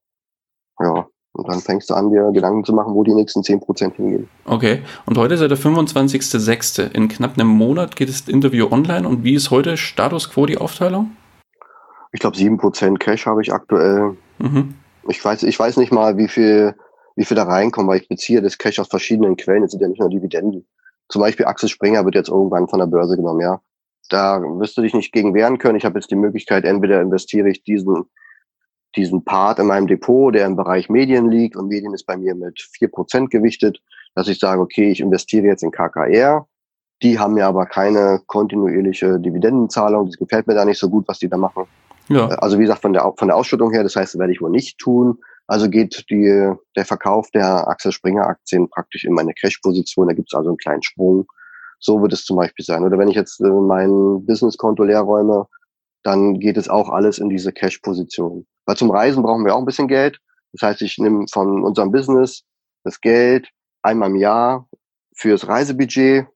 [0.79, 3.95] Ja, und dann fängst du an, dir Gedanken zu machen, wo die nächsten zehn Prozent
[3.95, 4.27] hingehen.
[4.45, 6.91] Okay, und heute ist ja der 25.06.
[6.91, 10.57] In knapp einem Monat geht das Interview online und wie ist heute Status Quo die
[10.57, 11.11] Aufteilung?
[12.11, 14.17] Ich glaube, sieben Prozent Cash habe ich aktuell.
[14.39, 14.75] Mhm.
[15.07, 16.75] Ich weiß, ich weiß nicht mal, wie viel
[17.15, 19.63] wie viel da reinkommen, weil ich beziehe das Cash aus verschiedenen Quellen.
[19.63, 20.65] Es sind ja nicht nur Dividenden.
[21.09, 23.61] Zum Beispiel Axel Springer wird jetzt irgendwann von der Börse genommen, ja.
[24.09, 25.77] Da wirst du dich nicht gegen wehren können.
[25.77, 28.05] Ich habe jetzt die Möglichkeit, entweder investiere ich diesen,
[28.95, 32.35] diesen Part in meinem Depot, der im Bereich Medien liegt und Medien ist bei mir
[32.35, 33.81] mit vier Prozent gewichtet,
[34.15, 36.45] dass ich sage, okay, ich investiere jetzt in KKR.
[37.01, 40.07] Die haben ja aber keine kontinuierliche Dividendenzahlung.
[40.07, 41.65] Das gefällt mir da nicht so gut, was die da machen.
[42.09, 42.27] Ja.
[42.27, 44.49] Also wie gesagt, von der, von der Ausschüttung her, das heißt, das werde ich wohl
[44.49, 45.19] nicht tun.
[45.51, 50.07] Also geht die, der Verkauf der Axel Springer Aktien praktisch in meine Cash-Position.
[50.07, 51.25] Da gibt es also einen kleinen Sprung.
[51.77, 52.85] So wird es zum Beispiel sein.
[52.85, 55.47] Oder wenn ich jetzt äh, mein Businesskonto leer räume,
[56.03, 58.47] dann geht es auch alles in diese Cash-Position.
[58.65, 60.19] Weil zum Reisen brauchen wir auch ein bisschen Geld.
[60.53, 62.43] Das heißt, ich nehme von unserem Business
[62.85, 63.49] das Geld
[63.81, 64.69] einmal im Jahr
[65.17, 66.27] fürs Reisebudget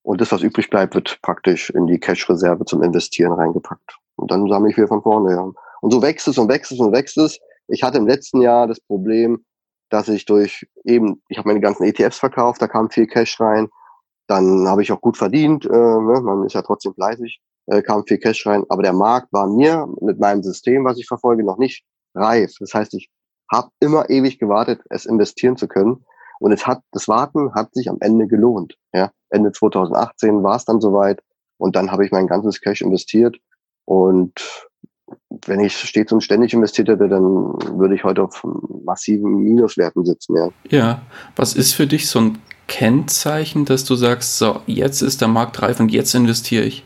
[0.00, 3.98] und das, was übrig bleibt, wird praktisch in die Cash-Reserve zum Investieren reingepackt.
[4.14, 5.32] Und dann sammle ich wieder von vorne.
[5.32, 5.52] Ja.
[5.82, 7.38] Und so wächst es und wächst es und wächst es.
[7.68, 9.44] Ich hatte im letzten Jahr das Problem,
[9.90, 13.68] dass ich durch eben, ich habe meine ganzen ETFs verkauft, da kam viel Cash rein,
[14.26, 16.20] dann habe ich auch gut verdient, äh, ne?
[16.22, 19.86] man ist ja trotzdem fleißig, äh, kam viel Cash rein, aber der Markt war mir
[20.00, 22.52] mit meinem System, was ich verfolge, noch nicht reif.
[22.58, 23.10] Das heißt, ich
[23.50, 26.04] habe immer ewig gewartet, es investieren zu können.
[26.38, 28.76] Und es hat, das Warten hat sich am Ende gelohnt.
[28.92, 29.10] Ja?
[29.30, 31.22] Ende 2018 war es dann soweit
[31.58, 33.38] und dann habe ich mein ganzes Cash investiert
[33.86, 34.34] und
[35.46, 38.42] wenn ich stets und ständig investiert hätte, dann würde ich heute auf
[38.84, 40.48] massiven Minuswerten sitzen, ja.
[40.70, 41.02] Ja,
[41.34, 45.62] was ist für dich so ein Kennzeichen, dass du sagst, so, jetzt ist der Markt
[45.62, 46.84] reif und jetzt investiere ich?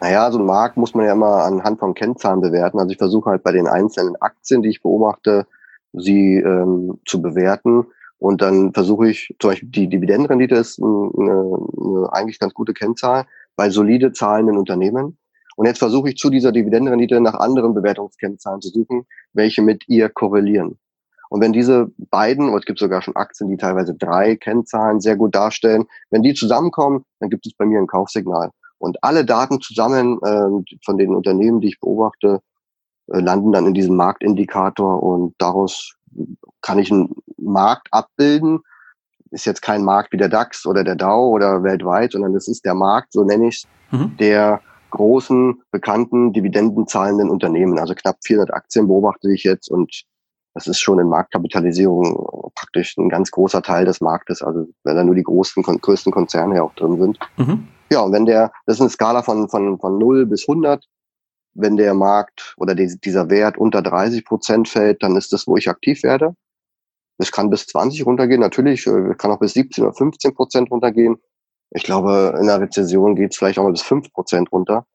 [0.00, 2.80] Naja, so ein Markt muss man ja immer anhand von Kennzahlen bewerten.
[2.80, 5.46] Also ich versuche halt bei den einzelnen Aktien, die ich beobachte,
[5.92, 7.86] sie ähm, zu bewerten.
[8.18, 13.26] Und dann versuche ich, zum Beispiel die Dividendenrendite ist eine, eine eigentlich ganz gute Kennzahl.
[13.54, 15.18] bei solide zahlenden Unternehmen.
[15.62, 20.08] Und jetzt versuche ich zu dieser Dividendenrendite nach anderen Bewertungskennzahlen zu suchen, welche mit ihr
[20.08, 20.76] korrelieren.
[21.28, 25.14] Und wenn diese beiden, oder es gibt sogar schon Aktien, die teilweise drei Kennzahlen sehr
[25.14, 28.50] gut darstellen, wenn die zusammenkommen, dann gibt es bei mir ein Kaufsignal.
[28.78, 32.40] Und alle Daten zusammen äh, von den Unternehmen, die ich beobachte,
[33.12, 35.94] äh, landen dann in diesem Marktindikator und daraus
[36.60, 38.62] kann ich einen Markt abbilden.
[39.30, 42.64] Ist jetzt kein Markt wie der DAX oder der Dow oder weltweit, sondern es ist
[42.64, 44.16] der Markt, so nenne ich es, mhm.
[44.16, 44.60] der
[44.92, 47.78] großen, bekannten, dividendenzahlenden Unternehmen.
[47.78, 50.04] Also knapp 400 Aktien beobachte ich jetzt und
[50.54, 55.04] das ist schon in Marktkapitalisierung praktisch ein ganz großer Teil des Marktes, also wenn da
[55.04, 57.18] nur die großen, größten Konzerne ja auch drin sind.
[57.38, 57.68] Mhm.
[57.90, 60.86] Ja, und wenn der, das ist eine Skala von, von, von 0 bis 100,
[61.54, 65.56] wenn der Markt oder die, dieser Wert unter 30 Prozent fällt, dann ist das, wo
[65.56, 66.34] ich aktiv werde.
[67.18, 71.16] Es kann bis 20 runtergehen, natürlich, äh, kann auch bis 17 oder 15 Prozent runtergehen.
[71.74, 74.86] Ich glaube, in einer Rezession geht es vielleicht auch mal bis 5 Prozent runter.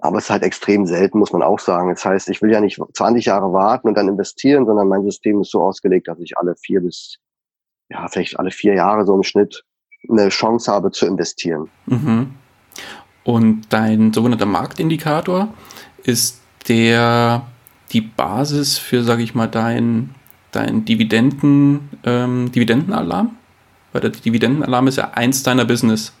[0.00, 1.88] Aber es ist halt extrem selten, muss man auch sagen.
[1.88, 5.40] Das heißt, ich will ja nicht 20 Jahre warten und dann investieren, sondern mein System
[5.40, 7.16] ist so ausgelegt, dass ich alle vier bis,
[7.88, 9.64] ja, vielleicht alle vier Jahre so im Schnitt
[10.08, 11.70] eine Chance habe zu investieren.
[11.86, 12.34] Mhm.
[13.24, 15.48] Und dein sogenannter Marktindikator
[16.04, 17.46] ist der
[17.92, 20.14] die Basis für, sage ich mal, dein,
[20.52, 23.35] dein Dividenden, ähm, Dividendenalarm?
[23.96, 26.12] Weil der Dividendenalarm ist ja eins deiner Business.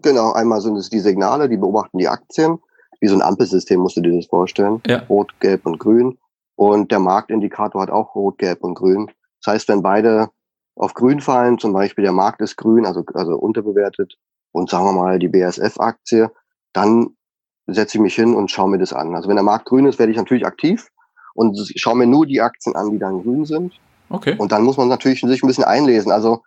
[0.00, 2.58] Genau, einmal sind es die Signale, die beobachten die Aktien.
[3.00, 4.80] Wie so ein Ampelsystem musst du dir das vorstellen.
[4.86, 5.02] Ja.
[5.10, 6.18] Rot, Gelb und Grün.
[6.56, 9.10] Und der Marktindikator hat auch Rot, Gelb und Grün.
[9.44, 10.30] Das heißt, wenn beide
[10.74, 14.16] auf Grün fallen, zum Beispiel der Markt ist grün, also, also unterbewertet,
[14.52, 16.30] und sagen wir mal die BASF-Aktie,
[16.72, 17.10] dann
[17.66, 19.14] setze ich mich hin und schaue mir das an.
[19.14, 20.88] Also wenn der Markt grün ist, werde ich natürlich aktiv
[21.34, 23.74] und schaue mir nur die Aktien an, die dann grün sind.
[24.08, 24.36] Okay.
[24.38, 26.12] Und dann muss man natürlich sich ein bisschen einlesen.
[26.12, 26.42] Also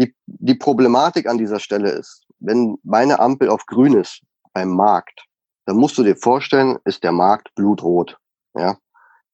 [0.00, 5.24] die, die Problematik an dieser Stelle ist, wenn meine Ampel auf grün ist beim Markt,
[5.66, 8.16] dann musst du dir vorstellen, ist der Markt blutrot.
[8.54, 8.76] Ja,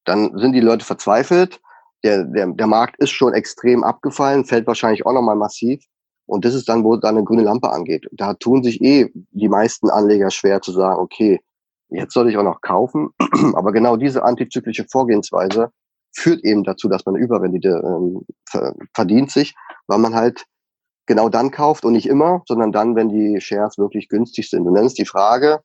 [0.05, 1.61] dann sind die Leute verzweifelt.
[2.05, 5.83] Der, der, der Markt ist schon extrem abgefallen, fällt wahrscheinlich auch nochmal massiv.
[6.27, 8.07] Und das ist dann, wo dann eine grüne Lampe angeht.
[8.13, 11.41] Da tun sich eh die meisten Anleger schwer zu sagen, okay,
[11.89, 13.11] jetzt soll ich auch noch kaufen.
[13.55, 15.71] Aber genau diese antizyklische Vorgehensweise
[16.13, 18.27] führt eben dazu, dass man eine Überrendite ähm,
[18.95, 19.55] verdient sich,
[19.87, 20.45] weil man halt
[21.07, 24.65] genau dann kauft und nicht immer, sondern dann, wenn die Shares wirklich günstig sind.
[24.65, 25.61] Du nennst die Frage,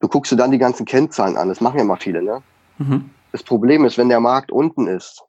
[0.00, 1.48] du guckst dir dann die ganzen Kennzahlen an.
[1.48, 2.42] Das machen ja mal viele, ne?
[2.78, 3.10] Mhm.
[3.32, 5.22] Das Problem ist, wenn der Markt unten ist,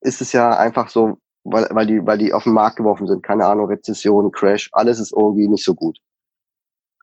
[0.00, 3.22] ist es ja einfach so, weil, weil, die, weil die auf den Markt geworfen sind.
[3.22, 5.98] Keine Ahnung, Rezession, Crash, alles ist irgendwie nicht so gut.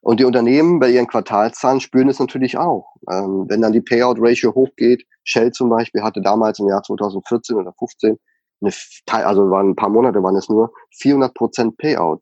[0.02, 2.96] Und die Unternehmen bei ihren Quartalszahlen spüren es natürlich auch.
[3.12, 7.74] Ähm, wenn dann die Payout-Ratio hochgeht, Shell zum Beispiel hatte damals im Jahr 2014 oder
[7.74, 8.20] 15,
[8.66, 12.20] eine, also waren ein paar Monate waren es nur, 400 Prozent Payout.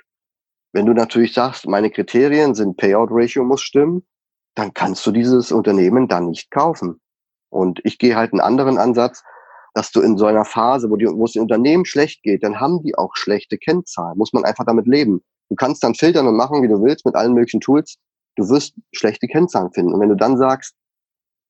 [0.74, 4.04] Wenn du natürlich sagst, meine Kriterien sind Payout-Ratio muss stimmen,
[4.56, 7.00] dann kannst du dieses Unternehmen dann nicht kaufen.
[7.50, 9.24] Und ich gehe halt einen anderen Ansatz,
[9.74, 12.60] dass du in so einer Phase, wo, die, wo es den Unternehmen schlecht geht, dann
[12.60, 14.18] haben die auch schlechte Kennzahlen.
[14.18, 15.22] Muss man einfach damit leben.
[15.50, 17.98] Du kannst dann filtern und machen, wie du willst, mit allen möglichen Tools.
[18.36, 19.94] Du wirst schlechte Kennzahlen finden.
[19.94, 20.76] Und wenn du dann sagst,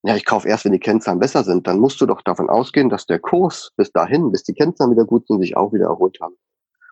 [0.04, 2.90] ja, ich kaufe erst, wenn die Kennzahlen besser sind, dann musst du doch davon ausgehen,
[2.90, 6.20] dass der Kurs bis dahin, bis die Kennzahlen wieder gut sind, sich auch wieder erholt
[6.22, 6.36] haben.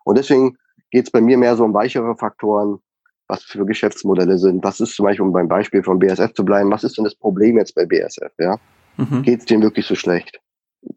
[0.04, 0.58] Und deswegen
[0.91, 2.80] geht es bei mir mehr so um weichere Faktoren,
[3.28, 4.63] was für Geschäftsmodelle sind.
[4.63, 7.15] Was ist zum Beispiel, um beim Beispiel von BSF zu bleiben, was ist denn das
[7.15, 8.32] Problem jetzt bei BSF?
[8.39, 8.58] Ja?
[8.97, 9.24] Mhm.
[9.24, 10.39] Geht es denen wirklich so schlecht?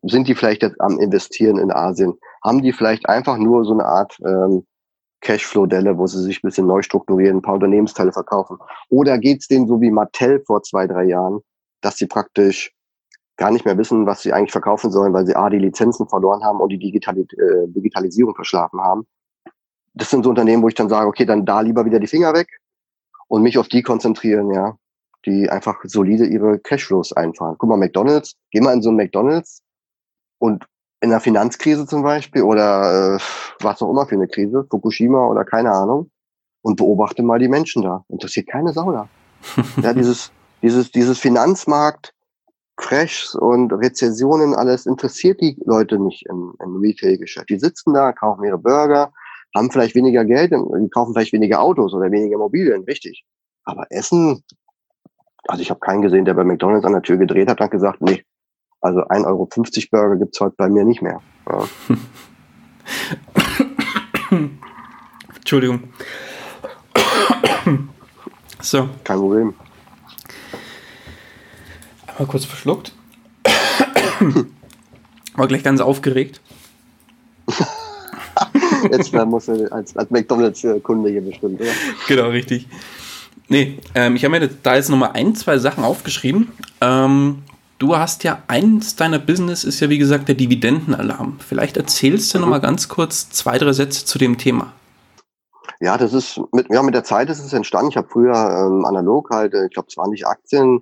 [0.02, 2.14] sind die vielleicht jetzt am Investieren in Asien?
[2.42, 4.66] Haben die vielleicht einfach nur so eine Art ähm,
[5.20, 8.58] Cashflow-Delle, wo sie sich ein bisschen neu strukturieren, ein paar Unternehmensteile verkaufen?
[8.88, 11.40] Oder geht's denen so wie Mattel vor zwei, drei Jahren,
[11.84, 12.72] dass sie praktisch
[13.36, 16.44] gar nicht mehr wissen, was sie eigentlich verkaufen sollen, weil sie A, die Lizenzen verloren
[16.44, 19.06] haben und die Digitali äh, Digitalisierung verschlafen haben?
[19.94, 22.32] Das sind so Unternehmen, wo ich dann sage, okay, dann da lieber wieder die Finger
[22.32, 22.48] weg
[23.28, 24.76] und mich auf die konzentrieren, ja,
[25.26, 27.56] die einfach solide ihre Cashflows einfahren.
[27.58, 29.64] Guck mal, McDonalds, geh mal in so ein McDonalds,
[30.44, 30.66] und
[31.00, 33.18] in der Finanzkrise zum Beispiel oder äh,
[33.60, 36.10] was auch immer für eine Krise, Fukushima oder keine Ahnung,
[36.62, 38.04] und beobachte mal die Menschen da.
[38.08, 39.08] Interessiert keine Sau da.
[39.82, 40.32] ja, dieses,
[40.64, 42.14] dieses, dieses Finanzmarkt,
[42.76, 47.50] Crashs und Rezessionen, alles interessiert die Leute nicht im, im Retail-Geschäft.
[47.50, 49.12] Die sitzen da, kaufen ihre Burger,
[49.54, 53.24] haben vielleicht weniger Geld, die kaufen vielleicht weniger Autos oder weniger Immobilien, wichtig.
[53.64, 54.42] Aber Essen,
[55.46, 58.00] also ich habe keinen gesehen, der bei McDonalds an der Tür gedreht hat und gesagt,
[58.00, 58.24] nee,
[58.80, 59.48] also 1,50 Euro
[59.90, 61.20] Burger gibt es heute bei mir nicht mehr.
[61.48, 61.68] Ja.
[65.36, 65.84] Entschuldigung.
[68.60, 68.88] so.
[69.04, 69.54] Kein Problem.
[72.14, 72.92] Einmal kurz verschluckt.
[75.34, 76.40] War gleich ganz aufgeregt.
[78.90, 81.70] Jetzt muss er als, als McDonalds-Kunde hier bestimmt, oder?
[82.06, 82.68] Genau, richtig.
[83.48, 86.52] Nee, ähm, ich habe mir da jetzt nochmal ein, zwei Sachen aufgeschrieben.
[86.80, 87.42] Ähm,
[87.78, 91.38] du hast ja eins deiner Business ist ja wie gesagt der Dividendenalarm.
[91.40, 92.42] Vielleicht erzählst du mhm.
[92.42, 94.72] nochmal ganz kurz zwei, drei Sätze zu dem Thema.
[95.80, 97.90] Ja, das ist mit, ja, mit der Zeit ist es entstanden.
[97.90, 100.80] Ich habe früher ähm, analog halt, äh, ich glaube, 20 Aktien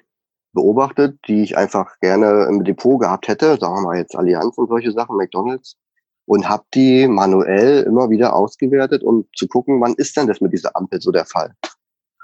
[0.53, 4.69] beobachtet, die ich einfach gerne im Depot gehabt hätte, sagen wir mal jetzt Allianz und
[4.69, 5.77] solche Sachen, McDonalds,
[6.27, 10.53] und habe die manuell immer wieder ausgewertet, um zu gucken, wann ist denn das mit
[10.53, 11.55] dieser Ampel so der Fall.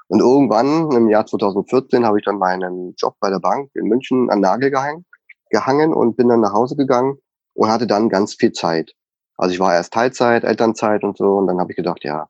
[0.08, 4.30] Und irgendwann im Jahr 2014 habe ich dann meinen Job bei der Bank in München
[4.30, 5.04] an Nagel gehangen,
[5.50, 7.18] gehangen und bin dann nach Hause gegangen
[7.54, 8.94] und hatte dann ganz viel Zeit.
[9.36, 12.28] Also ich war erst Teilzeit, Elternzeit und so und dann habe ich gedacht, ja,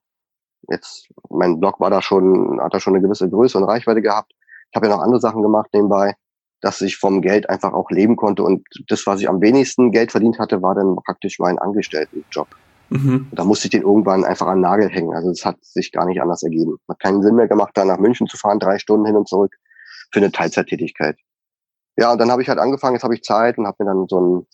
[0.69, 4.33] jetzt mein Blog war da schon, hat da schon eine gewisse Größe und Reichweite gehabt.
[4.71, 6.15] Ich habe ja noch andere Sachen gemacht nebenbei,
[6.61, 10.11] dass ich vom Geld einfach auch leben konnte und das, was ich am wenigsten Geld
[10.11, 12.49] verdient hatte, war dann praktisch mein Angestelltenjob.
[12.91, 13.29] Mhm.
[13.33, 15.15] Da musste ich den irgendwann einfach an den Nagel hängen.
[15.15, 16.79] Also es hat sich gar nicht anders ergeben.
[16.89, 19.55] Hat keinen Sinn mehr gemacht, da nach München zu fahren, drei Stunden hin und zurück
[20.11, 21.19] für eine Teilzeittätigkeit.
[21.97, 24.07] Ja, und dann habe ich halt angefangen, jetzt habe ich Zeit und habe mir dann
[24.09, 24.47] so ein,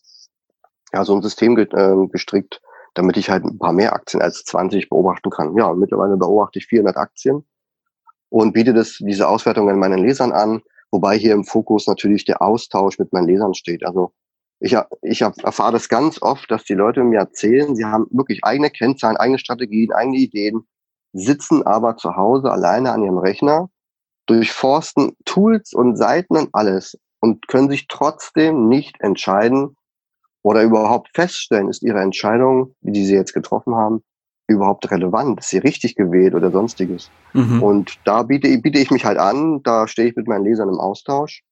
[0.93, 2.61] ja, so ein System ge äh, gestrickt,
[2.95, 5.57] damit ich halt ein paar mehr Aktien als 20 beobachten kann.
[5.57, 7.45] Ja, mittlerweile beobachte ich 400 Aktien
[8.35, 12.99] und biete das, diese Auswertungen meinen Lesern an, wobei hier im Fokus natürlich der Austausch
[12.99, 13.87] mit meinen Lesern steht.
[13.87, 14.13] Also
[14.59, 18.71] ich, ich erfahre das ganz oft, dass die Leute mir erzählen, sie haben wirklich eigene
[18.71, 20.67] Kennzahlen, eigene Strategien, eigene Ideen,
[21.13, 23.71] sitzen aber zu Hause alleine an ihrem Rechner,
[24.27, 29.77] durchforsten Tools und Seiten und alles und können sich trotzdem nicht entscheiden
[30.43, 34.03] oder überhaupt feststellen, ist ihre Entscheidung, die sie jetzt getroffen haben,
[34.47, 35.41] überhaupt relevant?
[35.41, 37.11] Ist sie richtig gewählt oder sonstiges?
[37.33, 37.63] Mhm.
[37.63, 40.79] Und da biete, biete ich mich halt an, da stehe ich mit meinen Lesern im
[40.79, 41.43] Austausch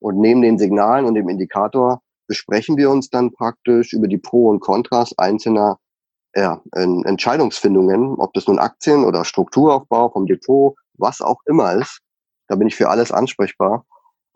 [0.00, 4.48] und neben den Signalen und dem Indikator besprechen wir uns dann praktisch über die Pro
[4.48, 5.78] und Kontras einzelner
[6.34, 12.00] ja, Entscheidungsfindungen, ob das nun Aktien oder Strukturaufbau vom Depot, was auch immer ist.
[12.48, 13.84] Da bin ich für alles ansprechbar.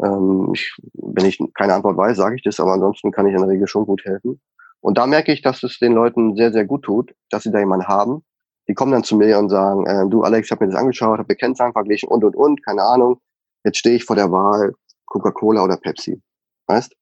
[0.03, 3.41] Ähm, ich, wenn ich keine Antwort weiß, sage ich das, aber ansonsten kann ich in
[3.41, 4.41] der Regel schon gut helfen.
[4.87, 7.59] Und da merke ich, dass es den Leuten sehr, sehr gut tut, dass sie da
[7.59, 8.23] jemanden haben.
[8.69, 11.19] Die kommen dann zu mir und sagen, äh, du Alex, ich habe mir das angeschaut,
[11.19, 13.21] habe Kennzahlen verglichen und, und, und, keine Ahnung.
[13.65, 14.75] Jetzt stehe ich vor der Wahl
[15.07, 16.23] Coca-Cola oder Pepsi.
[16.69, 16.95] Weißt?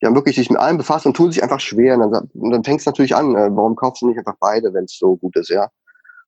[0.00, 1.98] die haben wirklich sich mit allem befasst und tun sich einfach schwer.
[1.98, 4.84] Und dann, und dann fängst natürlich an, äh, warum kaufst du nicht einfach beide, wenn
[4.84, 5.70] es so gut ist, ja?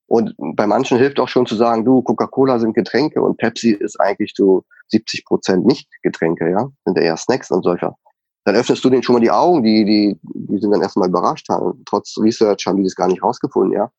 [0.07, 3.98] Und bei manchen hilft auch schon zu sagen, du, Coca-Cola sind Getränke und Pepsi ist
[3.98, 6.68] eigentlich zu 70 Prozent nicht Getränke, ja?
[6.85, 7.96] Sind eher Snacks und solcher.
[8.44, 11.48] Dann öffnest du denen schon mal die Augen, die, die, die sind dann erstmal überrascht
[11.48, 11.83] haben.
[11.87, 13.90] Trotz Research haben die das gar nicht rausgefunden, ja?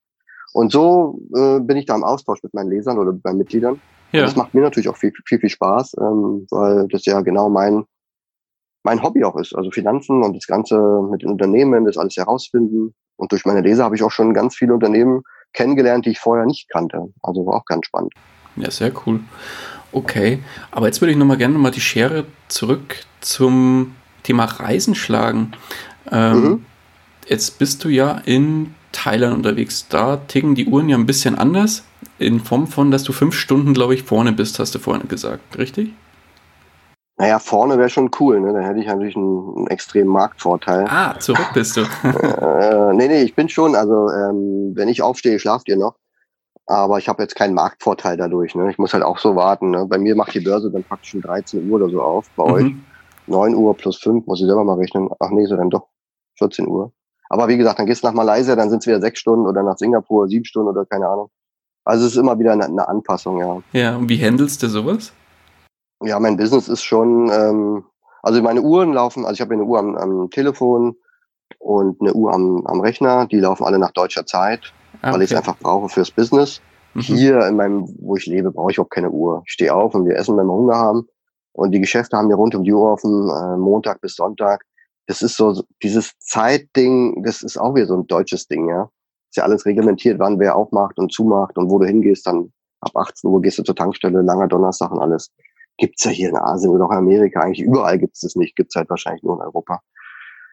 [0.53, 3.81] Und so äh, bin ich da im Austausch mit meinen Lesern oder mit meinen Mitgliedern.
[4.11, 4.19] Ja.
[4.19, 7.49] Und das macht mir natürlich auch viel, viel, viel Spaß, ähm, weil das ja genau
[7.49, 7.85] mein,
[8.83, 9.55] mein Hobby auch ist.
[9.55, 10.77] Also Finanzen und das Ganze
[11.09, 12.93] mit den Unternehmen, das alles herausfinden.
[13.15, 16.45] Und durch meine Leser habe ich auch schon ganz viele Unternehmen kennengelernt, die ich vorher
[16.45, 17.11] nicht kannte.
[17.23, 18.13] Also war auch ganz spannend.
[18.55, 19.21] Ja, sehr cool.
[19.91, 20.39] Okay,
[20.71, 25.51] aber jetzt würde ich nochmal gerne mal die Schere zurück zum Thema Reisen schlagen.
[26.11, 26.65] Ähm, mhm.
[27.27, 29.87] Jetzt bist du ja in Thailand unterwegs.
[29.89, 31.83] Da ticken die Uhren ja ein bisschen anders.
[32.19, 35.57] In Form von, dass du fünf Stunden, glaube ich, vorne bist, hast du vorhin gesagt,
[35.57, 35.93] richtig?
[37.17, 38.53] Naja, vorne wäre schon cool, ne?
[38.53, 40.85] Dann hätte ich natürlich einen, einen extremen Marktvorteil.
[40.89, 41.81] Ah, zurück bist du.
[42.03, 45.95] äh, nee, nee, ich bin schon, also ähm, wenn ich aufstehe, schlaft ihr noch.
[46.65, 48.55] Aber ich habe jetzt keinen Marktvorteil dadurch.
[48.55, 48.69] Ne?
[48.71, 49.71] Ich muss halt auch so warten.
[49.71, 49.85] Ne?
[49.85, 52.29] Bei mir macht die Börse dann praktisch um 13 Uhr oder so auf.
[52.35, 52.51] Bei mhm.
[52.53, 52.73] euch
[53.27, 55.09] 9 Uhr plus 5, muss ich selber mal rechnen.
[55.19, 55.87] Ach nee, so dann doch
[56.37, 56.91] 14 Uhr.
[57.29, 59.63] Aber wie gesagt, dann gehst du nach Malaysia, dann sind es wieder sechs Stunden oder
[59.63, 61.29] nach Singapur sieben Stunden oder keine Ahnung.
[61.85, 63.61] Also es ist immer wieder eine, eine Anpassung, ja.
[63.73, 65.13] Ja, und wie handelst du sowas?
[66.01, 67.85] Ja, mein Business ist schon, ähm,
[68.21, 70.95] also meine Uhren laufen, also ich habe eine Uhr am, am Telefon
[71.59, 75.31] und eine Uhr am, am Rechner, die laufen alle nach deutscher Zeit, ah, weil ich
[75.31, 76.61] es einfach brauche fürs Business.
[76.93, 77.01] Mhm.
[77.01, 79.43] Hier in meinem, wo ich lebe, brauche ich auch keine Uhr.
[79.45, 81.07] Ich stehe auf und wir essen, wenn wir Hunger haben.
[81.53, 84.65] Und die Geschäfte haben wir rund um die Uhr offen, äh, Montag bis Sonntag.
[85.07, 88.89] Das ist so, dieses Zeitding, das ist auch wieder so ein deutsches Ding, ja.
[89.29, 92.51] Ist ja alles reglementiert, wann wer aufmacht und zumacht und wo du hingehst, dann
[92.81, 95.31] ab 18 Uhr gehst du zur Tankstelle, langer Donnerstag und alles
[95.77, 97.41] gibt's ja hier in Asien oder auch in Amerika.
[97.41, 99.81] Eigentlich überall gibt's es nicht, gibt's halt wahrscheinlich nur in Europa.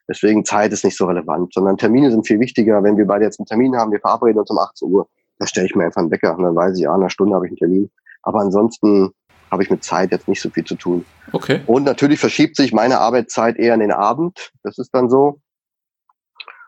[0.09, 2.83] Deswegen Zeit ist nicht so relevant, sondern Termine sind viel wichtiger.
[2.83, 5.09] Wenn wir beide jetzt einen Termin haben, wir verabreden uns um 18 Uhr,
[5.39, 7.35] da stelle ich mir einfach einen Wecker und dann weiß ich, ja, in einer Stunde
[7.35, 7.91] habe ich einen Termin.
[8.23, 9.13] Aber ansonsten
[9.51, 11.05] habe ich mit Zeit jetzt nicht so viel zu tun.
[11.33, 11.61] Okay.
[11.67, 14.53] Und natürlich verschiebt sich meine Arbeitszeit eher in den Abend.
[14.63, 15.41] Das ist dann so.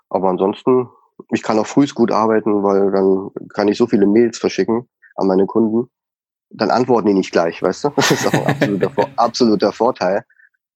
[0.09, 0.89] Aber ansonsten,
[1.33, 5.27] ich kann auch früh gut arbeiten, weil dann kann ich so viele Mails verschicken an
[5.27, 5.89] meine Kunden
[6.55, 7.89] dann antworten die nicht gleich, weißt du?
[7.97, 10.25] Das ist auch ein absoluter, absoluter Vorteil.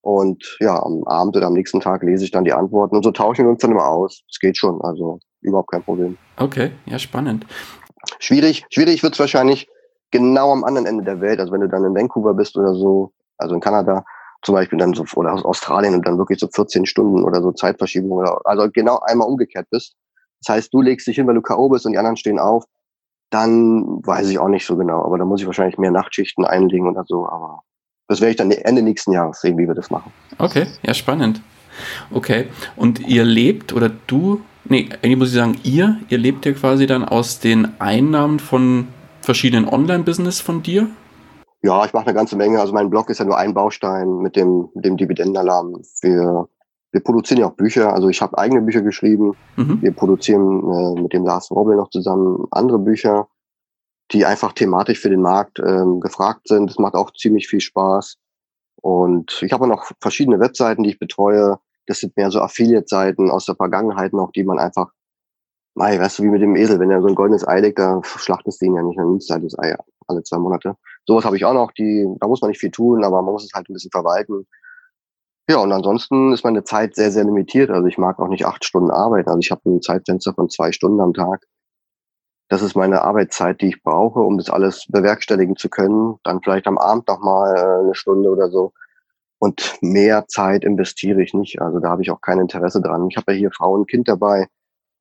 [0.01, 3.11] Und ja, am Abend oder am nächsten Tag lese ich dann die Antworten und so
[3.11, 4.23] tauschen wir uns dann immer aus.
[4.31, 6.17] Es geht schon, also überhaupt kein Problem.
[6.37, 7.45] Okay, ja, spannend.
[8.21, 9.69] Schwierig, schwierig wird es wahrscheinlich,
[10.11, 11.41] genau am anderen Ende der Welt.
[11.41, 14.05] Also wenn du dann in Vancouver bist oder so, also in Kanada
[14.43, 17.53] zum Beispiel dann so, oder aus Australien und dann wirklich so 14 Stunden oder so
[17.53, 19.95] Zeitverschiebung oder, also genau einmal umgekehrt bist.
[20.45, 21.69] Das heißt, du legst dich hin, weil du K.O.
[21.69, 22.65] bist und die anderen stehen auf,
[23.31, 25.03] dann weiß ich auch nicht so genau.
[25.05, 27.27] Aber da muss ich wahrscheinlich mehr Nachtschichten einlegen oder so.
[27.27, 27.63] Aber
[28.09, 30.13] das werde ich dann Ende nächsten Jahres sehen, wie wir das machen.
[30.39, 31.41] Okay, ja, spannend.
[32.13, 32.47] Okay,
[32.77, 36.87] und ihr lebt oder du, nee, eigentlich muss ich sagen, ihr, ihr lebt ja quasi
[36.87, 38.89] dann aus den Einnahmen von
[39.27, 40.89] verschiedenen Online-Business von dir?
[41.63, 42.61] Ja, ich mache eine ganze Menge.
[42.61, 45.83] Also mein Blog ist ja nur ein Baustein mit dem, mit dem Dividendenalarm.
[46.01, 46.49] Wir,
[46.93, 47.93] wir produzieren ja auch Bücher.
[47.93, 49.37] Also ich habe eigene Bücher geschrieben.
[49.57, 49.83] Mhm.
[49.83, 53.29] Wir produzieren äh, mit dem Lars Robbel noch zusammen andere Bücher,
[54.13, 56.71] die einfach thematisch für den Markt ähm, gefragt sind.
[56.71, 58.19] Das macht auch ziemlich viel Spaß.
[58.81, 61.59] Und ich habe noch verschiedene Webseiten, die ich betreue.
[61.87, 64.93] Das sind mehr so Affiliate-Seiten aus der Vergangenheit noch, die man einfach
[65.77, 68.01] Mei, weißt du, wie mit dem Esel, wenn er so ein goldenes Ei legt, da
[68.03, 70.75] schlachtest du ihn ja nicht, dann nimmst du halt das Ei alle zwei Monate.
[71.05, 73.45] Sowas habe ich auch noch, die, da muss man nicht viel tun, aber man muss
[73.45, 74.47] es halt ein bisschen verwalten.
[75.51, 77.71] Ja, und ansonsten ist meine Zeit sehr, sehr limitiert.
[77.71, 79.29] Also ich mag auch nicht acht Stunden arbeiten.
[79.29, 81.45] Also ich habe ein Zeitfenster von zwei Stunden am Tag.
[82.49, 86.19] Das ist meine Arbeitszeit, die ich brauche, um das alles bewerkstelligen zu können.
[86.25, 88.73] Dann vielleicht am Abend nochmal äh, eine Stunde oder so.
[89.39, 91.61] Und mehr Zeit investiere ich nicht.
[91.61, 93.09] Also da habe ich auch kein Interesse dran.
[93.11, 94.49] Ich habe ja hier Frau und Kind dabei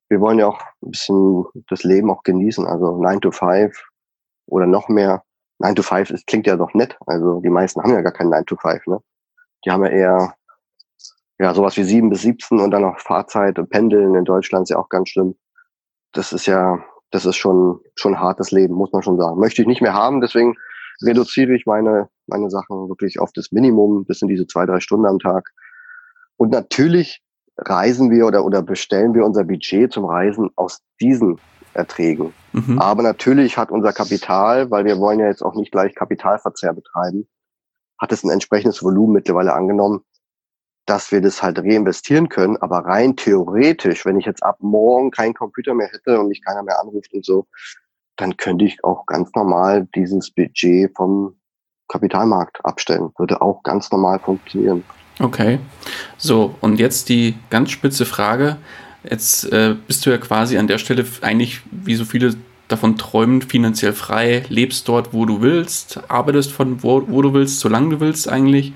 [0.08, 2.66] wir wollen ja auch ein bisschen das Leben auch genießen.
[2.66, 3.76] Also 9 to 5
[4.46, 5.22] oder noch mehr.
[5.58, 6.96] 9 to 5 ist, klingt ja doch nett.
[7.06, 9.00] Also die meisten haben ja gar kein 9 to 5, ne?
[9.64, 10.34] Die haben ja eher
[11.38, 14.70] ja sowas wie 7 bis 17 und dann noch Fahrzeit und Pendeln in Deutschland ist
[14.70, 15.34] ja auch ganz schlimm.
[16.12, 19.38] Das ist ja, das ist schon, schon hartes Leben, muss man schon sagen.
[19.38, 20.54] Möchte ich nicht mehr haben, deswegen
[21.02, 25.06] reduziere ich meine, meine Sachen wirklich auf das Minimum, bis in diese zwei, drei Stunden
[25.06, 25.52] am Tag.
[26.38, 27.22] Und natürlich
[27.58, 31.38] reisen wir oder, oder bestellen wir unser Budget zum Reisen aus diesen
[31.74, 32.32] Erträgen.
[32.52, 32.78] Mhm.
[32.78, 37.28] Aber natürlich hat unser Kapital, weil wir wollen ja jetzt auch nicht gleich Kapitalverzehr betreiben,
[37.98, 40.02] hat es ein entsprechendes Volumen mittlerweile angenommen,
[40.86, 42.56] dass wir das halt reinvestieren können.
[42.58, 46.62] Aber rein theoretisch, wenn ich jetzt ab morgen keinen Computer mehr hätte und mich keiner
[46.62, 47.46] mehr anruft und so,
[48.16, 51.38] dann könnte ich auch ganz normal dieses Budget vom
[51.88, 53.12] Kapitalmarkt abstellen.
[53.18, 54.84] Würde auch ganz normal funktionieren.
[55.18, 55.58] Okay.
[56.18, 58.56] So, und jetzt die ganz spitze Frage.
[59.08, 62.34] Jetzt äh, bist du ja quasi an der Stelle eigentlich, wie so viele
[62.68, 67.60] davon träumen, finanziell frei, lebst dort, wo du willst, arbeitest von wo, wo du willst,
[67.60, 68.72] solange du willst eigentlich.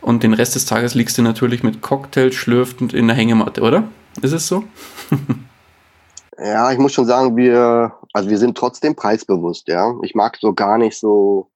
[0.00, 3.84] Und den Rest des Tages liegst du natürlich mit Cocktails schlürfend in der Hängematte, oder?
[4.22, 4.64] Ist es so?
[6.38, 9.94] ja, ich muss schon sagen, wir, also wir sind trotzdem preisbewusst, ja.
[10.02, 11.48] Ich mag so gar nicht so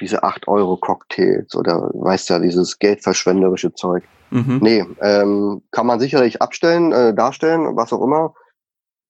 [0.00, 4.04] diese 8-Euro-Cocktails oder weißt ja, dieses geldverschwenderische Zeug.
[4.30, 4.58] Mhm.
[4.60, 8.34] Nee, ähm, kann man sicherlich abstellen, äh, darstellen, was auch immer.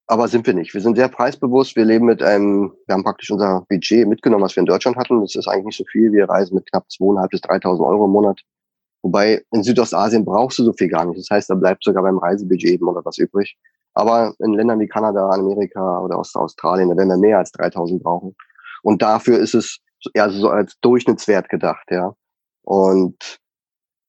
[0.08, 0.72] Aber sind wir nicht.
[0.72, 1.74] Wir sind sehr preisbewusst.
[1.74, 5.20] Wir leben mit einem, wir haben praktisch unser Budget mitgenommen, was wir in Deutschland hatten.
[5.20, 6.12] Das ist eigentlich nicht so viel.
[6.12, 8.40] Wir reisen mit knapp 2.500 bis 3.000 Euro im Monat.
[9.02, 11.18] Wobei in Südostasien brauchst du so viel gar nicht.
[11.18, 13.56] Das heißt, da bleibt sogar beim Reisebudget eben oder was übrig.
[13.94, 18.36] Aber in Ländern wie Kanada, Amerika oder Australien, da werden wir mehr als 3.000 brauchen.
[18.82, 19.80] Und dafür ist es
[20.14, 22.14] ja, so als Durchschnittswert gedacht, ja.
[22.62, 23.38] Und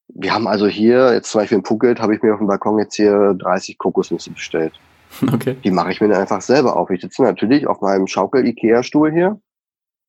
[0.07, 2.79] wir haben also hier, jetzt zum Beispiel in Phuket, habe ich mir auf dem Balkon
[2.79, 4.73] jetzt hier 30 Kokosnüsse bestellt.
[5.33, 5.55] Okay.
[5.63, 6.89] Die mache ich mir dann einfach selber auf.
[6.89, 9.39] Ich sitze natürlich auf meinem Schaukel-Ikea-Stuhl hier.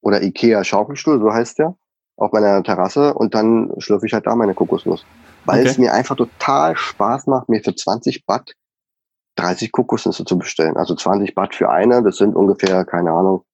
[0.00, 1.76] Oder Ikea-Schaukelstuhl, so heißt der.
[2.16, 5.06] Auf meiner Terrasse und dann schlürfe ich halt da meine Kokosnuss.
[5.44, 5.68] Weil okay.
[5.68, 8.54] es mir einfach total Spaß macht, mir für 20 Baht
[9.36, 10.76] 30 Kokosnüsse zu bestellen.
[10.76, 13.44] Also 20 Baht für eine, das sind ungefähr, keine Ahnung,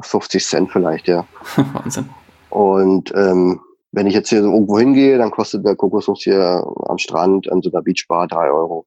[0.00, 1.26] 50 Cent vielleicht, ja.
[1.72, 2.08] Wahnsinn.
[2.50, 3.60] Und ähm,
[3.92, 7.62] wenn ich jetzt hier so irgendwo hingehe, dann kostet der Kokosnuss hier am Strand an
[7.62, 8.86] so einer Beachbar drei Euro.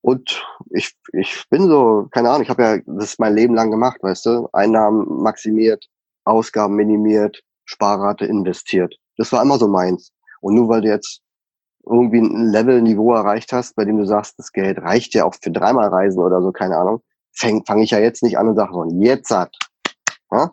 [0.00, 3.98] Und ich, ich bin so, keine Ahnung, ich habe ja das mein Leben lang gemacht,
[4.02, 5.86] weißt du, Einnahmen maximiert,
[6.24, 8.94] Ausgaben minimiert, Sparrate investiert.
[9.16, 10.12] Das war immer so meins.
[10.40, 11.20] Und nur weil du jetzt
[11.84, 15.50] irgendwie ein Level-Niveau erreicht hast, bei dem du sagst, das Geld reicht ja auch für
[15.50, 17.02] dreimal Reisen oder so, keine Ahnung,
[17.32, 19.54] fange fang ich ja jetzt nicht an und sage so, jetzt hat,
[20.30, 20.50] ja?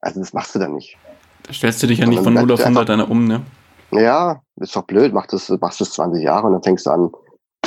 [0.00, 0.96] Also das machst du dann nicht.
[1.42, 3.44] Da stellst du dich ja nicht von 0 auf 100 dann um, ne?
[3.92, 5.12] Ja, ist doch blöd.
[5.12, 7.10] Mach das, machst das 20 Jahre und dann fängst du an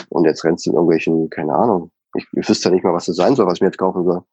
[0.09, 1.91] und jetzt rennst du in irgendwelchen, keine Ahnung.
[2.15, 4.03] Ich, ich wüsste ja nicht mal, was das sein soll, was ich mir jetzt kaufen
[4.03, 4.23] soll.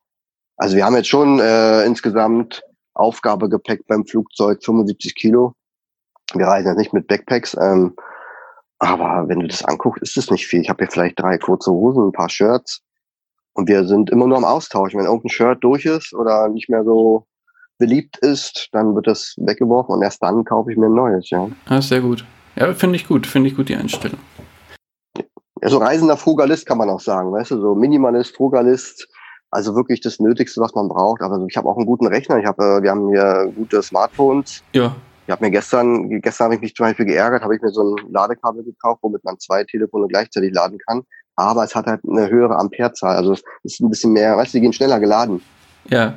[0.56, 2.62] Also wir haben jetzt schon äh, insgesamt
[2.94, 5.54] Aufgabegepäck beim Flugzeug 75 Kilo.
[6.34, 7.96] Wir reisen jetzt nicht mit Backpacks, ähm,
[8.78, 10.61] aber wenn du das anguckst, ist es nicht viel.
[10.61, 12.82] Ich habe hier vielleicht drei kurze Hosen, ein paar Shirts,
[13.61, 14.98] und wir sind immer nur am Austauschen.
[14.98, 17.26] Wenn irgendein Shirt durch ist oder nicht mehr so
[17.78, 21.46] beliebt ist, dann wird das weggeworfen und erst dann kaufe ich mir ein neues, ja.
[21.66, 22.24] Ah, sehr gut.
[22.56, 24.18] Ja, finde ich gut, finde ich gut die Einstellung.
[25.62, 29.06] Ja, so reisender Frugalist kann man auch sagen, weißt du, so Minimalist, Frugalist,
[29.50, 31.20] Also wirklich das Nötigste, was man braucht.
[31.20, 32.38] Aber ich habe auch einen guten Rechner.
[32.38, 34.62] Ich habe, äh, wir haben hier gute Smartphones.
[34.72, 34.96] Ja.
[35.26, 37.94] Ich habe mir gestern, gestern habe ich mich zum Beispiel geärgert, habe ich mir so
[37.94, 41.02] ein Ladekabel gekauft, womit man zwei Telefone gleichzeitig laden kann.
[41.41, 43.16] Aber es hat halt eine höhere Amperezahl.
[43.16, 45.41] Also es ist ein bisschen mehr, weißt du, die gehen schneller geladen.
[45.88, 46.14] Ja.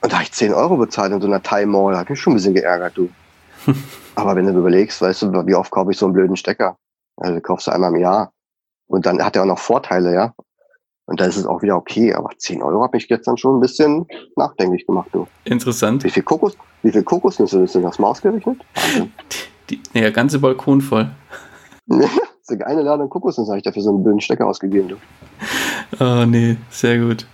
[0.00, 1.96] Und da habe ich 10 Euro bezahlt in so einer Time Mall.
[1.96, 3.08] Hat mich schon ein bisschen geärgert, du.
[4.16, 6.76] Aber wenn du überlegst, weißt du, wie oft kaufe ich so einen blöden Stecker?
[7.16, 8.32] Also kaufst du einmal im Jahr.
[8.88, 10.34] Und dann hat er auch noch Vorteile, ja.
[11.06, 12.12] Und da ist es auch wieder okay.
[12.14, 15.28] Aber 10 Euro hat mich gestern schon ein bisschen nachdenklich gemacht, du.
[15.44, 16.02] Interessant.
[16.02, 18.60] Wie viel Kokos, wie viel Kokosnüsse denn das mal ausgerechnet?
[19.70, 21.08] Die, die, der ganze Balkon voll.
[22.50, 24.96] ist eine Ladung Kokosnüsse habe ich dafür so einen blöden Stecker ausgegeben, du.
[25.98, 27.26] Oh, nee, sehr gut.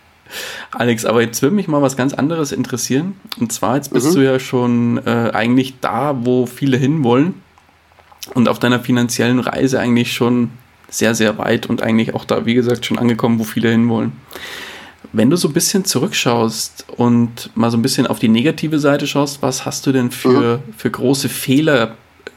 [0.72, 3.20] Alex, aber jetzt würde mich mal was ganz anderes interessieren.
[3.38, 4.14] Und zwar, jetzt bist mhm.
[4.14, 7.34] du ja schon äh, eigentlich da, wo viele hinwollen.
[8.34, 10.50] Und auf deiner finanziellen Reise eigentlich schon
[10.88, 14.12] sehr, sehr weit und eigentlich auch da, wie gesagt, schon angekommen, wo viele hinwollen.
[15.12, 19.06] Wenn du so ein bisschen zurückschaust und mal so ein bisschen auf die negative Seite
[19.06, 20.72] schaust, was hast du denn für, mhm.
[20.76, 21.94] für große Fehler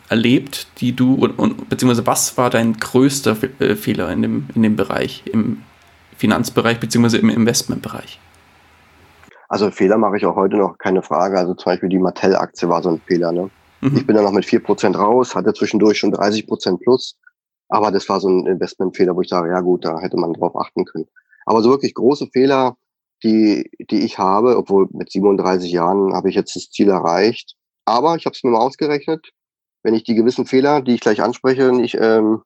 [0.09, 4.63] erlebt, die du und, und beziehungsweise was war dein größter äh, Fehler in dem, in
[4.63, 5.63] dem Bereich, im
[6.17, 8.19] Finanzbereich beziehungsweise im Investmentbereich?
[9.47, 11.37] Also Fehler mache ich auch heute noch, keine Frage.
[11.37, 13.31] Also zum Beispiel die Mattel-Aktie war so ein Fehler.
[13.31, 13.49] Ne?
[13.81, 13.97] Mhm.
[13.97, 17.17] Ich bin dann noch mit vier Prozent raus, hatte zwischendurch schon 30 Prozent plus.
[17.67, 20.55] Aber das war so ein Investmentfehler, wo ich sage, ja gut, da hätte man drauf
[20.55, 21.07] achten können.
[21.45, 22.77] Aber so wirklich große Fehler,
[23.23, 27.55] die, die ich habe, obwohl mit 37 Jahren habe ich jetzt das Ziel erreicht.
[27.85, 29.29] Aber ich habe es mir mal ausgerechnet,
[29.83, 32.41] wenn ich die gewissen Fehler, die ich gleich anspreche, nicht ähm,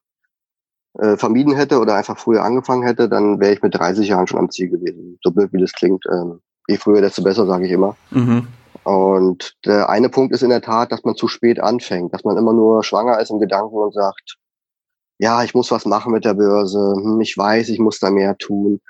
[0.98, 4.38] äh, vermieden hätte oder einfach früher angefangen hätte, dann wäre ich mit 30 Jahren schon
[4.38, 5.18] am Ziel gewesen.
[5.22, 6.04] So blöd wie das klingt.
[6.10, 7.96] Ähm, je früher, desto besser, sage ich immer.
[8.10, 8.46] Mhm.
[8.84, 12.36] Und der eine Punkt ist in der Tat, dass man zu spät anfängt, dass man
[12.36, 14.36] immer nur schwanger ist im Gedanken und sagt,
[15.18, 18.36] ja, ich muss was machen mit der Börse, hm, ich weiß, ich muss da mehr
[18.36, 18.80] tun.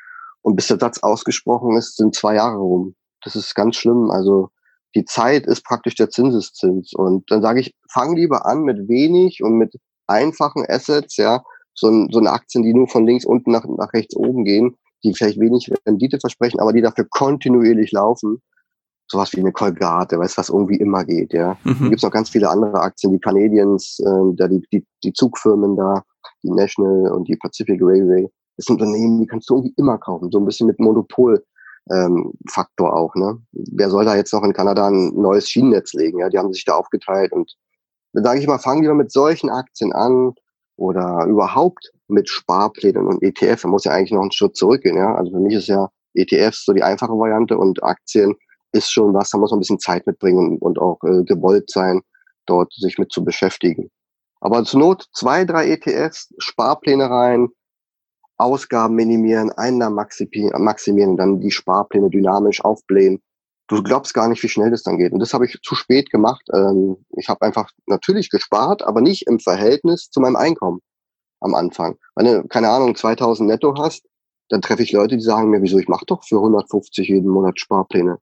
[0.43, 2.97] Und bis der Satz ausgesprochen ist, sind zwei Jahre rum.
[3.23, 4.11] Das ist ganz schlimm.
[4.11, 4.51] Also
[4.95, 6.93] die Zeit ist praktisch der Zinseszins.
[6.95, 9.75] Und dann sage ich, fang lieber an mit wenig und mit
[10.07, 11.43] einfachen Assets, ja,
[11.75, 14.77] so, ein, so eine Aktien, die nur von links unten nach, nach rechts oben gehen,
[15.03, 18.41] die vielleicht wenig Rendite versprechen, aber die dafür kontinuierlich laufen.
[19.07, 21.59] Sowas wie eine Colgate, weißt was irgendwie immer geht, ja.
[21.65, 21.77] Mhm.
[21.79, 25.77] Dann gibt's noch ganz viele andere Aktien, die Canadians, äh, da die, die, die Zugfirmen
[25.77, 26.03] da,
[26.43, 28.27] die National und die Pacific Railway.
[28.57, 31.45] Das sind Unternehmen, die kannst du irgendwie immer kaufen, so ein bisschen mit Monopol.
[31.91, 33.39] Ähm, Faktor auch, ne?
[33.53, 36.19] Wer soll da jetzt noch in Kanada ein neues Schienennetz legen?
[36.19, 37.55] Ja, die haben sich da aufgeteilt und
[38.13, 40.35] dann sage ich mal, fangen wir mit solchen Aktien an,
[40.77, 44.97] oder überhaupt mit Sparplänen und ETF, da muss ja eigentlich noch einen Schritt zurückgehen.
[44.97, 45.15] Ja?
[45.15, 48.35] Also für mich ist ja ETFs so die einfache Variante und Aktien
[48.73, 51.71] ist schon was, da muss man ein bisschen Zeit mitbringen und, und auch äh, gewollt
[51.71, 52.03] sein,
[52.47, 53.91] dort sich mit zu beschäftigen.
[54.41, 57.49] Aber zur Not zwei, drei ETFs, Sparpläne rein,
[58.37, 63.21] Ausgaben minimieren, Einnahmen maximieren dann die Sparpläne dynamisch aufblähen
[63.69, 65.13] du glaubst gar nicht, wie schnell das dann geht.
[65.13, 66.43] Und das habe ich zu spät gemacht.
[66.53, 70.81] Ähm, ich habe einfach natürlich gespart, aber nicht im Verhältnis zu meinem Einkommen
[71.41, 71.97] am Anfang.
[72.15, 74.07] Wenn du, keine Ahnung, 2000 netto hast,
[74.49, 77.59] dann treffe ich Leute, die sagen mir, wieso, ich mache doch für 150 jeden Monat
[77.59, 78.19] Sparpläne.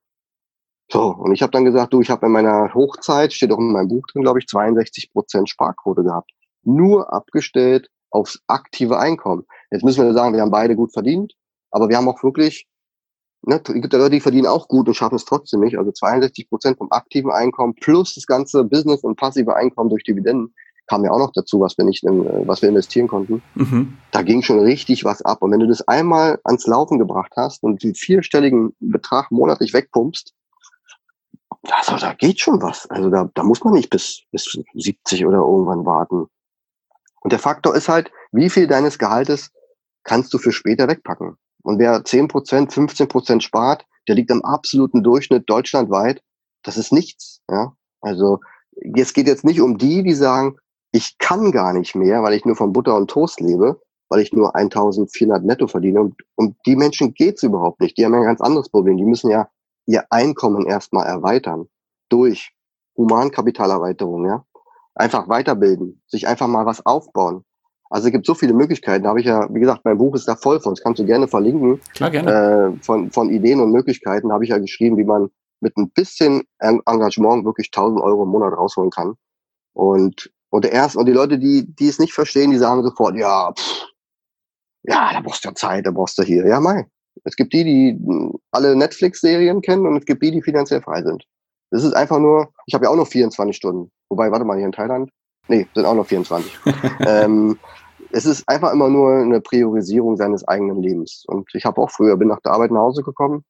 [0.91, 3.73] So, und ich habe dann gesagt, du, ich habe in meiner Hochzeit, steht auch in
[3.73, 6.31] meinem Buch drin, glaube ich, 62 Prozent Sparquote gehabt.
[6.65, 9.45] Nur abgestellt aufs aktive Einkommen.
[9.71, 11.35] Jetzt müssen wir sagen, wir haben beide gut verdient,
[11.71, 12.67] aber wir haben auch wirklich
[13.45, 15.77] Ne, es gibt ja Leute, die verdienen auch gut und schaffen es trotzdem nicht.
[15.77, 20.55] Also 62 Prozent vom aktiven Einkommen plus das ganze Business und passive Einkommen durch Dividenden
[20.87, 23.43] kam ja auch noch dazu, was wir nicht, in, was wir investieren konnten.
[23.55, 23.97] Mhm.
[24.13, 25.43] Da ging schon richtig was ab.
[25.43, 30.33] Und wenn du das einmal ans Laufen gebracht hast und den vierstelligen Betrag monatlich wegpumpst,
[31.63, 32.89] also da geht schon was.
[32.91, 36.27] Also da, da muss man nicht bis, bis 70 oder irgendwann warten.
[37.23, 39.51] Und der Faktor ist halt, wie viel deines Gehaltes
[40.05, 41.37] kannst du für später wegpacken?
[41.63, 46.21] Und wer 10 Prozent, 15 Prozent spart, der liegt am absoluten Durchschnitt deutschlandweit.
[46.63, 47.41] Das ist nichts.
[47.51, 47.77] Ja?
[48.01, 48.41] Also
[48.97, 50.57] es geht jetzt nicht um die, die sagen,
[50.91, 54.33] ich kann gar nicht mehr, weil ich nur von Butter und Toast lebe, weil ich
[54.33, 56.01] nur 1400 netto verdiene.
[56.01, 57.97] Und um die Menschen geht's überhaupt nicht.
[57.97, 58.97] Die haben ja ein ganz anderes Problem.
[58.97, 59.49] Die müssen ja
[59.87, 61.69] ihr Einkommen erstmal erweitern
[62.09, 62.53] durch
[62.97, 64.45] Humankapitalerweiterung, ja.
[64.95, 67.45] Einfach weiterbilden, sich einfach mal was aufbauen.
[67.89, 69.05] Also es gibt so viele Möglichkeiten.
[69.05, 70.75] Da habe ich ja, wie gesagt, mein Buch ist da voll von.
[70.75, 71.81] Das kannst du gerne verlinken.
[71.95, 72.77] Klar, gerne.
[72.79, 75.29] Äh, von, von Ideen und Möglichkeiten habe ich ja geschrieben, wie man
[75.61, 79.15] mit ein bisschen Engagement wirklich 1000 Euro im Monat rausholen kann.
[79.75, 83.17] Und, und der erste, und die Leute, die, die es nicht verstehen, die sagen sofort,
[83.17, 83.87] ja, pff,
[84.85, 86.47] ja, da brauchst du ja Zeit, da brauchst du hier.
[86.47, 86.87] Ja, mei.
[87.25, 87.99] Es gibt die, die
[88.51, 91.25] alle Netflix-Serien kennen und es gibt die, die finanziell frei sind.
[91.71, 93.91] Das ist einfach nur, ich habe ja auch noch 24 Stunden.
[94.13, 95.11] Wobei, warte mal, hier in Thailand,
[95.49, 96.61] nee, sind auch noch 24.
[97.07, 97.59] ähm,
[98.11, 101.25] es ist einfach immer nur eine Priorisierung seines eigenen Lebens.
[101.27, 103.43] Und ich habe auch früher, bin nach der Arbeit nach Hause gekommen,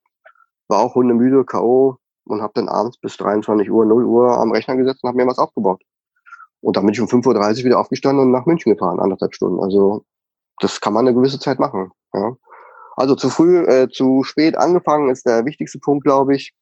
[0.69, 1.97] war auch hundemüde, K.O.
[2.27, 5.27] und habe dann abends bis 23 Uhr, 0 Uhr am Rechner gesetzt und habe mir
[5.27, 5.83] was aufgebaut.
[6.61, 9.59] Und dann bin ich um 5.30 Uhr wieder aufgestanden und nach München gefahren, anderthalb Stunden.
[9.59, 10.05] Also
[10.61, 11.91] das kann man eine gewisse Zeit machen.
[12.15, 12.37] Ja.
[12.95, 16.55] Also zu früh, äh, zu spät angefangen ist der wichtigste Punkt, glaube ich.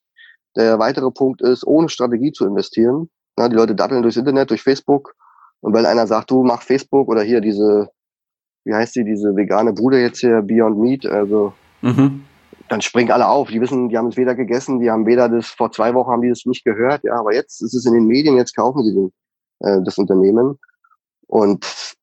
[0.57, 3.11] Der weitere Punkt ist, ohne Strategie zu investieren.
[3.41, 5.15] Ja, die Leute datteln durchs Internet, durch Facebook,
[5.61, 7.91] und wenn einer sagt, du mach Facebook oder hier diese,
[8.65, 12.25] wie heißt die, diese vegane Bude jetzt hier, Beyond Meat, also mhm.
[12.69, 13.49] dann springen alle auf.
[13.49, 16.23] Die wissen, die haben es weder gegessen, die haben weder das, vor zwei Wochen haben
[16.23, 18.95] die das nicht gehört, ja, aber jetzt ist es in den Medien, jetzt kaufen sie
[18.95, 19.13] den,
[19.61, 20.59] äh, das Unternehmen.
[21.27, 21.95] Und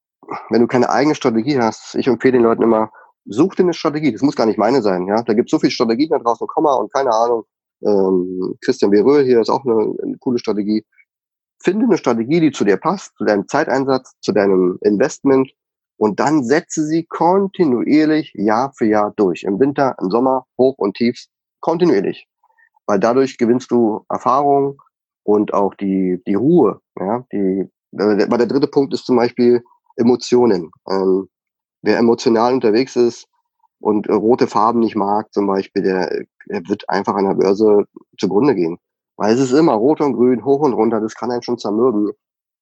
[0.49, 2.91] wenn du keine eigene Strategie hast, ich empfehle den Leuten immer,
[3.25, 4.11] such dir eine Strategie.
[4.11, 5.21] Das muss gar nicht meine sein, ja.
[5.21, 7.43] Da gibt es so viele Strategien da draußen, Komma und keine Ahnung.
[7.85, 10.83] Ähm, Christian Beröhl hier ist auch eine, eine coole Strategie
[11.59, 15.51] finde eine Strategie, die zu dir passt, zu deinem Zeiteinsatz, zu deinem Investment
[15.97, 19.43] und dann setze sie kontinuierlich Jahr für Jahr durch.
[19.43, 21.29] Im Winter, im Sommer, hoch und tiefs,
[21.59, 22.27] kontinuierlich.
[22.85, 24.79] Weil dadurch gewinnst du Erfahrung
[25.23, 26.79] und auch die, die Ruhe.
[26.99, 29.63] Ja, die, weil der dritte Punkt ist zum Beispiel
[29.95, 30.71] Emotionen.
[30.89, 31.27] Ähm,
[31.81, 33.27] wer emotional unterwegs ist
[33.79, 37.85] und rote Farben nicht mag, zum Beispiel, der, der wird einfach an der Börse
[38.17, 38.77] zugrunde gehen.
[39.17, 42.11] Weil es ist immer rot und grün, hoch und runter, das kann einen schon zermürben.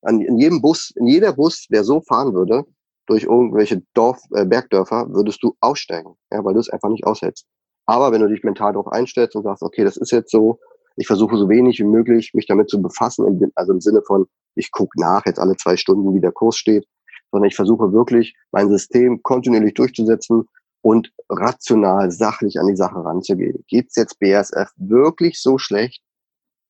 [0.01, 2.64] An, in jedem Bus, in jeder Bus, der so fahren würde,
[3.08, 7.45] durch irgendwelche Dorf, äh, Bergdörfer, würdest du aussteigen, ja, weil du es einfach nicht aushältst.
[7.86, 10.60] Aber wenn du dich mental darauf einstellst und sagst, okay, das ist jetzt so,
[10.95, 14.26] ich versuche so wenig wie möglich, mich damit zu befassen, also im Sinne von,
[14.56, 16.88] ich gucke nach jetzt alle zwei Stunden, wie der Kurs steht,
[17.32, 20.47] sondern ich versuche wirklich, mein System kontinuierlich durchzusetzen
[20.82, 23.64] und rational, sachlich an die Sache ranzugehen.
[23.68, 26.01] Geht's jetzt BASF wirklich so schlecht,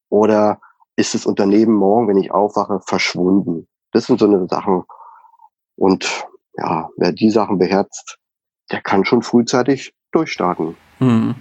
[0.09, 0.59] oder
[0.95, 3.67] ist das Unternehmen morgen, wenn ich aufwache, verschwunden?
[3.91, 4.83] Das sind so eine Sachen.
[5.75, 6.27] Und
[6.57, 8.17] ja, wer die Sachen beherzt,
[8.71, 10.75] der kann schon frühzeitig durchstarten.
[10.99, 11.35] Mhm.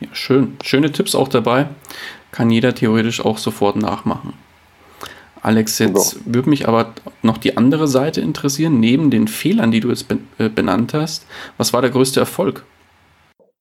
[0.00, 0.56] Ja, schön.
[0.62, 1.68] Schöne Tipps auch dabei.
[2.30, 4.34] Kann jeder theoretisch auch sofort nachmachen.
[5.40, 6.20] Alex, jetzt ja.
[6.24, 10.06] würde mich aber noch die andere Seite interessieren, neben den Fehlern, die du jetzt
[10.38, 11.26] äh, benannt hast.
[11.56, 12.64] Was war der größte Erfolg?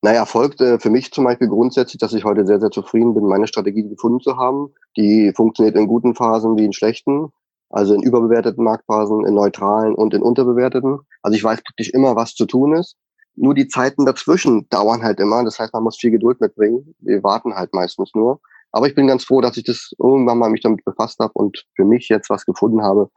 [0.01, 3.25] Naja, folgt äh, für mich zum Beispiel grundsätzlich, dass ich heute sehr, sehr zufrieden bin,
[3.25, 4.73] meine Strategie gefunden zu haben.
[4.95, 7.29] Die funktioniert in guten Phasen wie in schlechten,
[7.69, 10.99] also in überbewerteten Marktphasen, in neutralen und in unterbewerteten.
[11.23, 12.95] Also ich weiß praktisch immer, was zu tun ist.
[13.35, 15.43] Nur die Zeiten dazwischen dauern halt immer.
[15.43, 16.95] Das heißt, man muss viel Geduld mitbringen.
[16.99, 18.39] Wir warten halt meistens nur.
[18.71, 21.65] Aber ich bin ganz froh, dass ich das irgendwann mal mich damit befasst habe und
[21.75, 23.09] für mich jetzt was gefunden habe,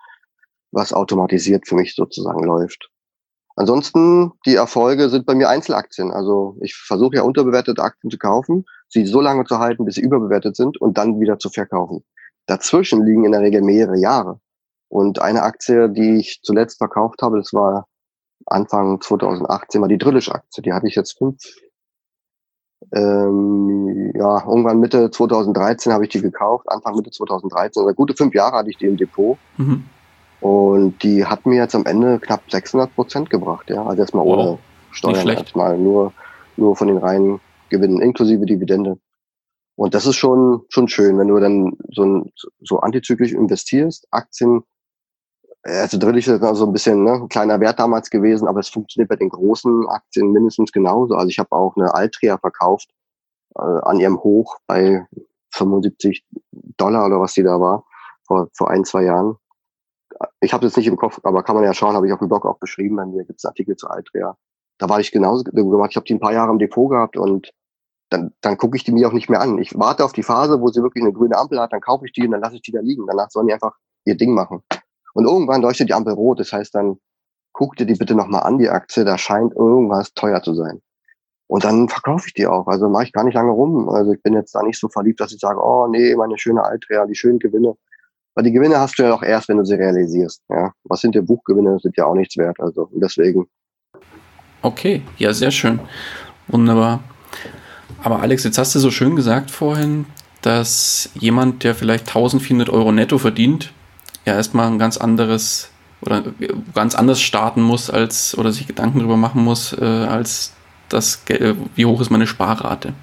[0.73, 2.91] was automatisiert für mich sozusagen läuft.
[3.61, 6.11] Ansonsten, die Erfolge sind bei mir Einzelaktien.
[6.13, 10.01] Also ich versuche ja unterbewertete Aktien zu kaufen, sie so lange zu halten, bis sie
[10.01, 12.03] überbewertet sind und dann wieder zu verkaufen.
[12.47, 14.41] Dazwischen liegen in der Regel mehrere Jahre.
[14.89, 17.87] Und eine Aktie, die ich zuletzt verkauft habe, das war
[18.47, 20.63] Anfang 2018, war die Drillisch-Aktie.
[20.63, 21.37] Die hatte ich jetzt fünf,
[22.95, 27.83] ähm, ja, irgendwann Mitte 2013 habe ich die gekauft, Anfang Mitte 2013.
[27.83, 29.37] Also gute fünf Jahre hatte ich die im Depot.
[29.59, 29.85] Mhm.
[30.41, 33.85] Und die hat mir jetzt am Ende knapp 600 Prozent gebracht, ja.
[33.85, 34.39] Also erstmal wow.
[34.39, 34.59] ohne
[34.91, 36.13] Steuern, erstmal nur,
[36.57, 38.99] nur von den reinen Gewinnen, inklusive Dividende.
[39.77, 44.07] Und das ist schon, schon schön, wenn du dann so, ein, so antizyklisch investierst.
[44.11, 44.63] Aktien,
[45.63, 49.09] also drillig ist so ein bisschen ne, ein kleiner Wert damals gewesen, aber es funktioniert
[49.09, 51.15] bei den großen Aktien mindestens genauso.
[51.15, 52.91] Also ich habe auch eine Altria verkauft
[53.57, 55.07] äh, an ihrem Hoch bei
[55.53, 56.25] 75
[56.77, 57.85] Dollar oder was die da war,
[58.27, 59.37] vor, vor ein, zwei Jahren
[60.41, 62.19] ich habe es jetzt nicht im Kopf, aber kann man ja schauen, habe ich auf
[62.19, 64.37] dem Blog auch beschrieben, bei mir gibt es Artikel zu Altria.
[64.79, 67.53] Da war ich genauso gemacht, ich habe die ein paar Jahre im Depot gehabt und
[68.11, 69.59] dann, dann gucke ich die mir auch nicht mehr an.
[69.59, 72.13] Ich warte auf die Phase, wo sie wirklich eine grüne Ampel hat, dann kaufe ich
[72.13, 73.07] die und dann lasse ich die da liegen.
[73.07, 74.63] Danach sollen die einfach ihr Ding machen.
[75.15, 76.99] Und irgendwann leuchtet die Ampel rot, das heißt dann,
[77.53, 80.81] guck dir die bitte nochmal an, die Aktie, da scheint irgendwas teuer zu sein.
[81.47, 82.69] Und dann verkaufe ich die auch.
[82.69, 83.89] Also mache ich gar nicht lange rum.
[83.89, 86.63] Also ich bin jetzt da nicht so verliebt, dass ich sage, oh nee, meine schöne
[86.63, 87.75] Altria, die schönen Gewinne.
[88.35, 90.43] Weil die Gewinne hast du ja auch erst, wenn du sie realisierst.
[90.49, 90.73] Ja?
[90.85, 91.79] Was sind dir Buchgewinne?
[91.81, 92.59] Sind ja auch nichts wert.
[92.61, 93.47] Also deswegen.
[94.63, 95.81] Okay, ja, sehr schön.
[96.49, 97.01] Wunderbar.
[98.03, 100.07] Aber Alex, jetzt hast du so schön gesagt vorhin,
[100.43, 103.73] dass jemand, der vielleicht 1400 Euro netto verdient,
[104.25, 105.71] ja erstmal ein ganz anderes
[106.01, 106.23] oder
[106.75, 110.55] ganz anders starten muss als oder sich Gedanken darüber machen muss, äh, als
[110.89, 111.23] das,
[111.75, 112.95] wie hoch ist meine Sparrate.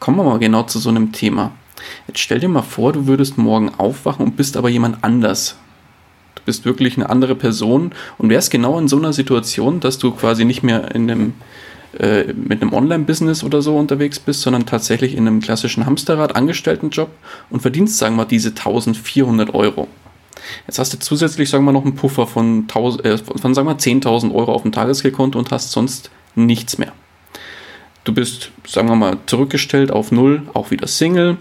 [0.00, 1.52] Kommen wir mal genau zu so einem Thema.
[2.06, 5.56] Jetzt stell dir mal vor, du würdest morgen aufwachen und bist aber jemand anders.
[6.34, 10.10] Du bist wirklich eine andere Person und wärst genau in so einer Situation, dass du
[10.12, 11.34] quasi nicht mehr in einem,
[11.98, 17.10] äh, mit einem Online-Business oder so unterwegs bist, sondern tatsächlich in einem klassischen Hamsterrad, Angestelltenjob
[17.50, 19.88] und verdienst, sagen wir, diese 1400 Euro.
[20.66, 23.78] Jetzt hast du zusätzlich, sagen wir, noch einen Puffer von, 1000, äh, von sagen wir,
[23.78, 26.92] 10.000 Euro auf dem Tagesgeldkonto und hast sonst nichts mehr.
[28.04, 31.38] Du bist, sagen wir mal, zurückgestellt auf Null, auch wieder Single,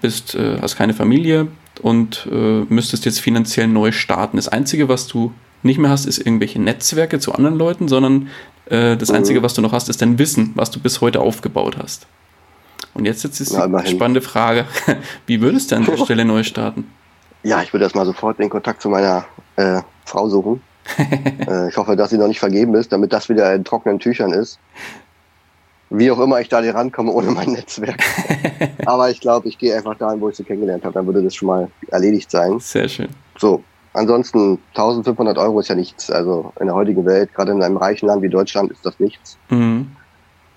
[0.00, 1.48] bist, äh, hast keine Familie
[1.82, 4.36] und äh, müsstest jetzt finanziell neu starten.
[4.36, 5.32] Das Einzige, was du
[5.62, 8.28] nicht mehr hast, ist irgendwelche Netzwerke zu anderen Leuten, sondern
[8.66, 9.44] äh, das Einzige, mhm.
[9.44, 12.06] was du noch hast, ist dein Wissen, was du bis heute aufgebaut hast.
[12.94, 14.66] Und jetzt, jetzt ist die spannende Frage,
[15.26, 16.90] wie würdest du an der Stelle neu starten?
[17.42, 19.24] Ja, ich würde erstmal sofort den Kontakt zu meiner
[19.56, 20.60] äh, Frau suchen.
[20.98, 24.32] äh, ich hoffe, dass sie noch nicht vergeben ist, damit das wieder in trockenen Tüchern
[24.32, 24.58] ist.
[25.94, 28.02] Wie auch immer ich da hier rankomme ohne mein Netzwerk.
[28.86, 30.94] Aber ich glaube, ich gehe einfach dahin, wo ich sie kennengelernt habe.
[30.94, 32.58] Dann würde das schon mal erledigt sein.
[32.60, 33.08] Sehr schön.
[33.38, 33.62] So,
[33.92, 36.10] ansonsten 1500 Euro ist ja nichts.
[36.10, 39.36] Also in der heutigen Welt, gerade in einem reichen Land wie Deutschland, ist das nichts.
[39.50, 39.94] Mhm.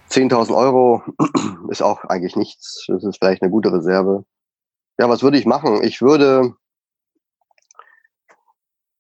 [0.09, 1.03] 10.000 Euro
[1.69, 2.85] ist auch eigentlich nichts.
[2.87, 4.23] Das ist vielleicht eine gute Reserve.
[4.97, 5.83] Ja, was würde ich machen?
[5.83, 6.53] Ich würde,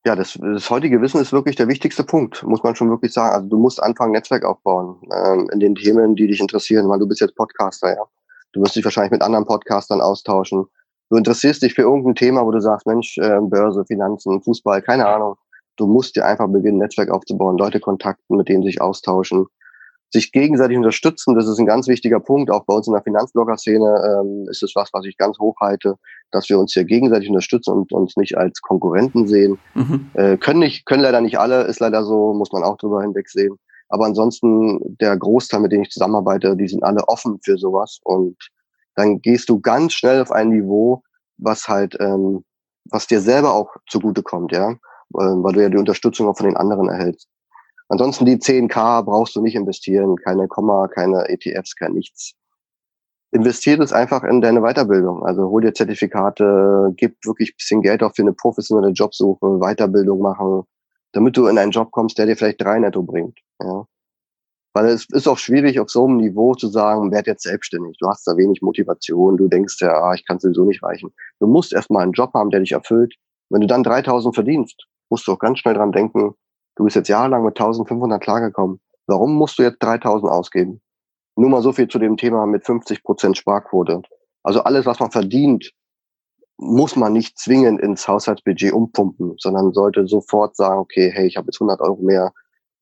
[0.05, 3.33] ja, das, das heutige Wissen ist wirklich der wichtigste Punkt, muss man schon wirklich sagen.
[3.35, 7.07] Also du musst anfangen, Netzwerk aufbauen ähm, in den Themen, die dich interessieren, weil du
[7.07, 8.03] bist jetzt Podcaster, ja.
[8.53, 10.65] Du wirst dich wahrscheinlich mit anderen Podcastern austauschen.
[11.09, 15.07] Du interessierst dich für irgendein Thema, wo du sagst, Mensch, äh, Börse, Finanzen, Fußball, keine
[15.07, 15.35] Ahnung.
[15.75, 19.47] Du musst dir einfach beginnen, Netzwerk aufzubauen, Leute kontakten, mit denen sich austauschen
[20.11, 22.49] sich gegenseitig unterstützen, das ist ein ganz wichtiger Punkt.
[22.49, 25.95] Auch bei uns in der Finanzblogger-Szene ähm, ist es was, was ich ganz hoch halte,
[26.31, 29.57] dass wir uns hier gegenseitig unterstützen und uns nicht als Konkurrenten sehen.
[29.73, 30.09] Mhm.
[30.13, 33.57] Äh, können nicht, können leider nicht alle, ist leider so, muss man auch drüber hinwegsehen.
[33.89, 37.99] Aber ansonsten, der Großteil, mit dem ich zusammenarbeite, die sind alle offen für sowas.
[38.03, 38.37] Und
[38.95, 41.03] dann gehst du ganz schnell auf ein Niveau,
[41.37, 42.43] was halt, ähm,
[42.85, 46.47] was dir selber auch zugute kommt, ja, ähm, weil du ja die Unterstützung auch von
[46.47, 47.27] den anderen erhältst.
[47.87, 52.33] Ansonsten die 10k brauchst du nicht investieren, keine Komma, keine ETFs, kein nichts.
[53.31, 55.25] Investiert es einfach in deine Weiterbildung.
[55.25, 60.19] Also hol dir Zertifikate, gib wirklich ein bisschen Geld auf für eine professionelle Jobsuche, Weiterbildung
[60.19, 60.63] machen,
[61.11, 63.39] damit du in einen Job kommst, der dir vielleicht drei netto bringt.
[63.61, 63.85] Ja.
[64.73, 67.97] Weil es ist auch schwierig, auf so einem Niveau zu sagen, werd jetzt selbstständig.
[67.99, 71.13] Du hast da wenig Motivation, du denkst ja, ah, ich kann sowieso nicht reichen.
[71.39, 73.15] Du musst erstmal einen Job haben, der dich erfüllt.
[73.49, 76.35] Wenn du dann 3000 verdienst, musst du auch ganz schnell dran denken,
[76.75, 78.79] Du bist jetzt jahrelang mit 1500 klargekommen.
[79.07, 80.81] Warum musst du jetzt 3000 ausgeben?
[81.35, 84.01] Nur mal so viel zu dem Thema mit 50 Prozent Sparquote.
[84.43, 85.71] Also alles, was man verdient,
[86.57, 91.47] muss man nicht zwingend ins Haushaltsbudget umpumpen, sondern sollte sofort sagen, okay, hey, ich habe
[91.47, 92.33] jetzt 100 Euro mehr,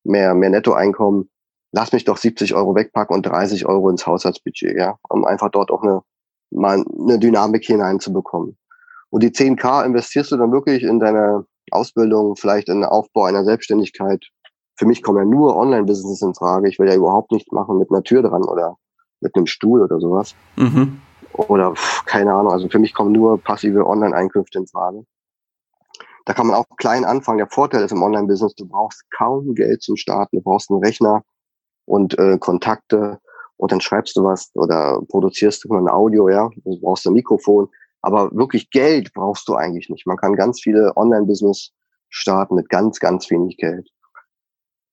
[0.04, 1.30] mehr, mehr Nettoeinkommen.
[1.72, 5.72] Lass mich doch 70 Euro wegpacken und 30 Euro ins Haushaltsbudget, ja, um einfach dort
[5.72, 6.02] auch eine,
[6.52, 8.58] mal eine Dynamik hineinzubekommen.
[9.10, 14.26] Und die 10k investierst du dann wirklich in deine Ausbildung, vielleicht in Aufbau einer Selbstständigkeit.
[14.76, 16.68] Für mich kommen ja nur Online-Business in Frage.
[16.68, 18.78] Ich will ja überhaupt nichts machen mit einer Tür dran oder
[19.22, 20.36] mit einem Stuhl oder sowas.
[20.56, 21.00] Mhm.
[21.34, 21.74] Oder
[22.06, 22.52] keine Ahnung.
[22.52, 25.06] Also für mich kommen nur passive Online-Einkünfte in Frage.
[26.26, 27.40] Da kann man auch klein anfangen.
[27.40, 30.38] Der Vorteil ist im Online-Business, du brauchst kaum Geld zum Starten.
[30.38, 31.24] Du brauchst einen Rechner
[31.86, 33.20] und äh, Kontakte
[33.58, 36.50] und dann schreibst du was oder produzierst du ein Audio, ja.
[36.64, 37.70] Du brauchst ein Mikrofon.
[38.04, 40.06] Aber wirklich Geld brauchst du eigentlich nicht.
[40.06, 41.72] Man kann ganz viele Online-Business
[42.10, 43.90] starten mit ganz, ganz wenig Geld.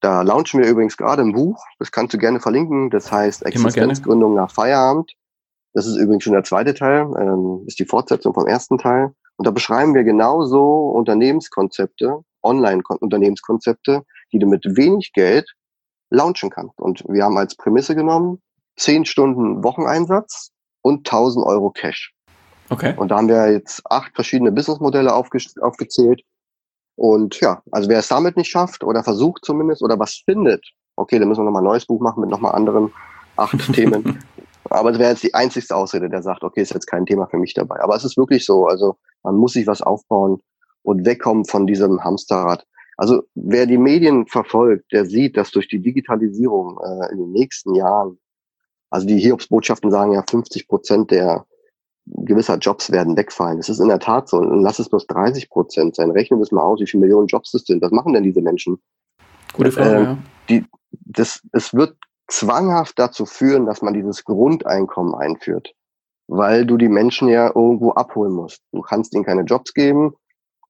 [0.00, 4.34] Da launchen wir übrigens gerade ein Buch, das kannst du gerne verlinken, das heißt Existenzgründung
[4.34, 5.12] nach Feierabend.
[5.74, 9.12] Das ist übrigens schon der zweite Teil, ähm, ist die Fortsetzung vom ersten Teil.
[9.36, 15.52] Und da beschreiben wir genauso Unternehmenskonzepte, Online-Unternehmenskonzepte, die du mit wenig Geld
[16.10, 16.78] launchen kannst.
[16.78, 18.40] Und wir haben als Prämisse genommen,
[18.76, 20.50] zehn Stunden Wocheneinsatz
[20.82, 22.14] und 1000 Euro Cash.
[22.70, 22.94] Okay.
[22.96, 26.22] Und da haben wir jetzt acht verschiedene Businessmodelle aufge aufgezählt.
[26.96, 30.64] Und ja, also wer es damit nicht schafft oder versucht zumindest oder was findet,
[30.96, 32.92] okay, dann müssen wir nochmal ein neues Buch machen mit nochmal anderen
[33.36, 34.22] acht Themen.
[34.64, 37.38] Aber es wäre jetzt die einzigste Ausrede, der sagt, okay, ist jetzt kein Thema für
[37.38, 37.80] mich dabei.
[37.80, 40.40] Aber es ist wirklich so, also man muss sich was aufbauen
[40.82, 42.64] und wegkommen von diesem Hamsterrad.
[42.96, 47.74] Also wer die Medien verfolgt, der sieht, dass durch die Digitalisierung äh, in den nächsten
[47.74, 48.18] Jahren,
[48.90, 51.46] also die Hiobsbotschaften sagen ja, 50 Prozent der
[52.06, 53.58] gewisser Jobs werden wegfallen.
[53.58, 54.38] Es ist in der Tat so.
[54.38, 56.10] Und lass es bloß 30 Prozent sein.
[56.10, 57.82] Rechne das mal aus, wie viele Millionen Jobs das sind.
[57.82, 58.80] Was machen denn diese Menschen?
[59.52, 60.18] Gute Frage, äh, ja.
[60.48, 61.96] Die, das, es wird
[62.28, 65.74] zwanghaft dazu führen, dass man dieses Grundeinkommen einführt.
[66.28, 68.62] Weil du die Menschen ja irgendwo abholen musst.
[68.72, 70.14] Du kannst ihnen keine Jobs geben,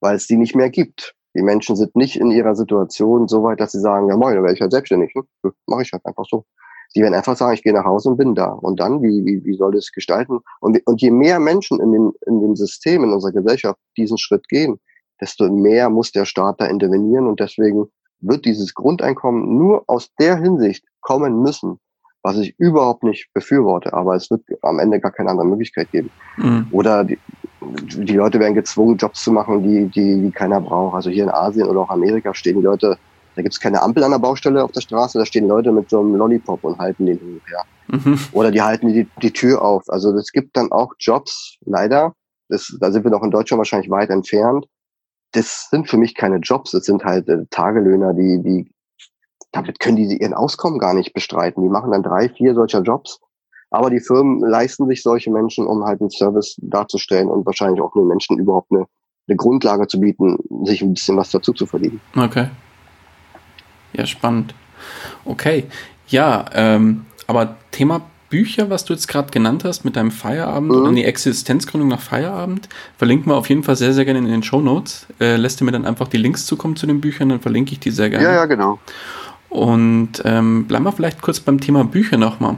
[0.01, 1.15] weil es die nicht mehr gibt.
[1.37, 4.43] Die Menschen sind nicht in ihrer Situation so weit, dass sie sagen, ja moin, dann
[4.43, 5.15] werde ich halt selbstständig.
[5.15, 5.53] Hm?
[5.67, 6.45] Mache ich halt einfach so.
[6.93, 8.51] Sie werden einfach sagen, ich gehe nach Hause und bin da.
[8.51, 10.41] Und dann, wie, wie, wie soll das gestalten?
[10.61, 14.49] Und, und je mehr Menschen in dem, in dem System, in unserer Gesellschaft diesen Schritt
[14.49, 14.81] gehen,
[15.21, 17.29] desto mehr muss der Staat da intervenieren.
[17.29, 17.87] Und deswegen
[18.21, 21.79] wird dieses Grundeinkommen nur aus der Hinsicht kommen müssen,
[22.23, 26.11] was ich überhaupt nicht befürworte, aber es wird am Ende gar keine andere Möglichkeit geben.
[26.37, 26.67] Mhm.
[26.71, 27.19] Oder die,
[27.61, 30.95] die Leute werden gezwungen, Jobs zu machen, die, die, die keiner braucht.
[30.95, 32.99] Also hier in Asien oder auch Amerika stehen die Leute,
[33.37, 35.91] da gibt es keine Ampel an der Baustelle auf der Straße, da stehen Leute mit
[35.91, 37.65] so einem Lollipop und halten den und her.
[37.89, 38.19] Mhm.
[38.33, 39.85] Oder die halten die, die Tür auf.
[39.89, 42.15] Also es gibt dann auch Jobs, leider,
[42.49, 44.67] das, da sind wir noch in Deutschland wahrscheinlich weit entfernt.
[45.33, 48.71] Das sind für mich keine Jobs, das sind halt äh, Tagelöhner, die, die,
[49.53, 51.63] damit können die ihren Auskommen gar nicht bestreiten.
[51.63, 53.21] Die machen dann drei, vier solcher Jobs.
[53.71, 57.93] Aber die Firmen leisten sich solche Menschen, um halt einen Service darzustellen und wahrscheinlich auch
[57.93, 58.87] den Menschen überhaupt eine,
[59.29, 62.01] eine Grundlage zu bieten, sich ein bisschen was dazu zu verdienen.
[62.17, 62.49] Okay.
[63.93, 64.55] Ja, spannend.
[65.25, 65.65] Okay.
[66.09, 70.85] Ja, ähm, aber Thema Bücher, was du jetzt gerade genannt hast mit deinem Feierabend mhm.
[70.85, 74.43] und die Existenzgründung nach Feierabend, verlinken wir auf jeden Fall sehr, sehr gerne in den
[74.45, 75.07] Show Notes.
[75.21, 77.81] Äh, lässt du mir dann einfach die Links zukommen zu den Büchern, dann verlinke ich
[77.81, 78.25] die sehr gerne.
[78.25, 78.79] Ja, ja, genau.
[79.49, 82.57] Und ähm, bleiben wir vielleicht kurz beim Thema Bücher nochmal.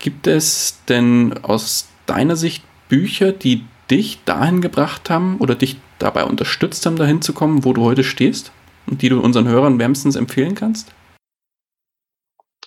[0.00, 6.24] Gibt es denn aus deiner Sicht Bücher, die dich dahin gebracht haben oder dich dabei
[6.24, 8.52] unterstützt haben, dahin zu kommen, wo du heute stehst
[8.96, 10.94] die du unseren Hörern wärmstens empfehlen kannst?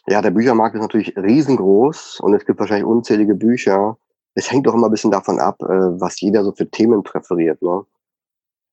[0.07, 3.97] Ja, der Büchermarkt ist natürlich riesengroß und es gibt wahrscheinlich unzählige Bücher.
[4.33, 7.61] Es hängt doch immer ein bisschen davon ab, äh, was jeder so für Themen präferiert.
[7.61, 7.85] Ne?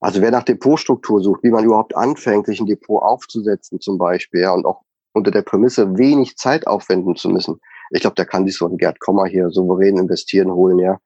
[0.01, 4.41] Also wer nach Depotstruktur sucht, wie man überhaupt anfängt, sich ein Depot aufzusetzen zum Beispiel,
[4.43, 4.83] ja, und auch
[5.13, 7.61] unter der Prämisse wenig Zeit aufwenden zu müssen.
[7.91, 10.99] Ich glaube, der kann sich so einen Gerd Kommer hier souverän investieren holen, ja.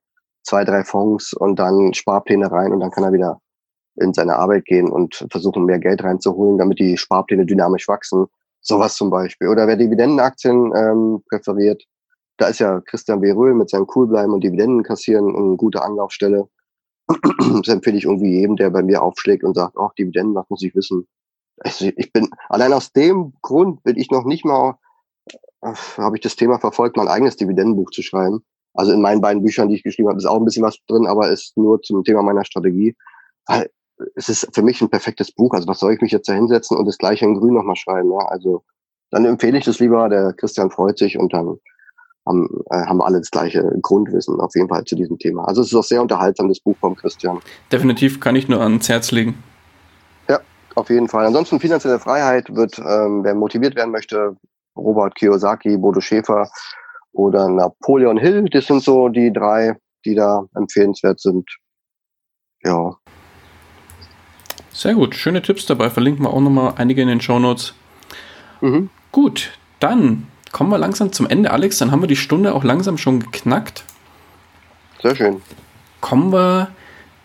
[0.43, 3.40] Zwei, drei Fonds und dann Sparpläne rein und dann kann er wieder
[3.97, 8.26] in seine Arbeit gehen und versuchen, mehr Geld reinzuholen, damit die Sparpläne dynamisch wachsen.
[8.61, 9.49] Sowas zum Beispiel.
[9.49, 11.84] Oder wer Dividendenaktien ähm, präferiert,
[12.38, 13.32] da ist ja Christian B.
[13.32, 16.49] Röhl mit seinem Coolbleiben und Dividenden kassieren eine gute Anlaufstelle.
[17.07, 20.62] Das empfehle ich irgendwie jedem, der bei mir aufschlägt und sagt, ach, Dividenden, was muss
[20.62, 21.07] ich wissen?
[21.59, 24.78] Also ich bin, allein aus dem Grund bin ich noch nicht mal,
[25.61, 28.45] äh, habe ich das Thema verfolgt, mein eigenes Dividendenbuch zu schreiben.
[28.74, 31.07] Also in meinen beiden Büchern, die ich geschrieben habe, ist auch ein bisschen was drin,
[31.07, 32.97] aber ist nur zum Thema meiner Strategie.
[33.47, 33.70] Weil
[34.14, 35.55] es ist für mich ein perfektes Buch.
[35.55, 38.11] Also was soll ich mich jetzt da hinsetzen und das gleiche in Grün nochmal schreiben?
[38.12, 38.26] Ja?
[38.28, 38.64] Also
[39.11, 40.09] dann empfehle ich das lieber.
[40.09, 41.59] Der Christian freut sich und dann
[42.26, 45.44] haben, äh, haben alle das gleiche Grundwissen auf jeden Fall zu diesem Thema.
[45.46, 47.40] Also es ist auch sehr unterhaltsam, das Buch vom Christian.
[47.70, 49.42] Definitiv kann ich nur ans Herz legen.
[50.28, 50.40] Ja,
[50.74, 51.26] auf jeden Fall.
[51.26, 54.36] Ansonsten finanzielle Freiheit wird, ähm, wer motiviert werden möchte,
[54.76, 56.48] Robert Kiyosaki, Bodo Schäfer
[57.12, 61.44] oder Napoleon Hill, das sind so die drei, die da empfehlenswert sind.
[62.64, 62.96] Ja.
[64.73, 65.91] Sehr gut, schöne Tipps dabei.
[65.91, 67.75] Verlinken wir auch nochmal einige in den Show Notes.
[68.61, 68.91] Mhm.
[69.11, 71.79] Gut, dann kommen wir langsam zum Ende, Alex.
[71.79, 73.85] Dann haben wir die Stunde auch langsam schon geknackt.
[75.03, 75.43] Sehr schön.
[76.01, 76.70] Kommen wir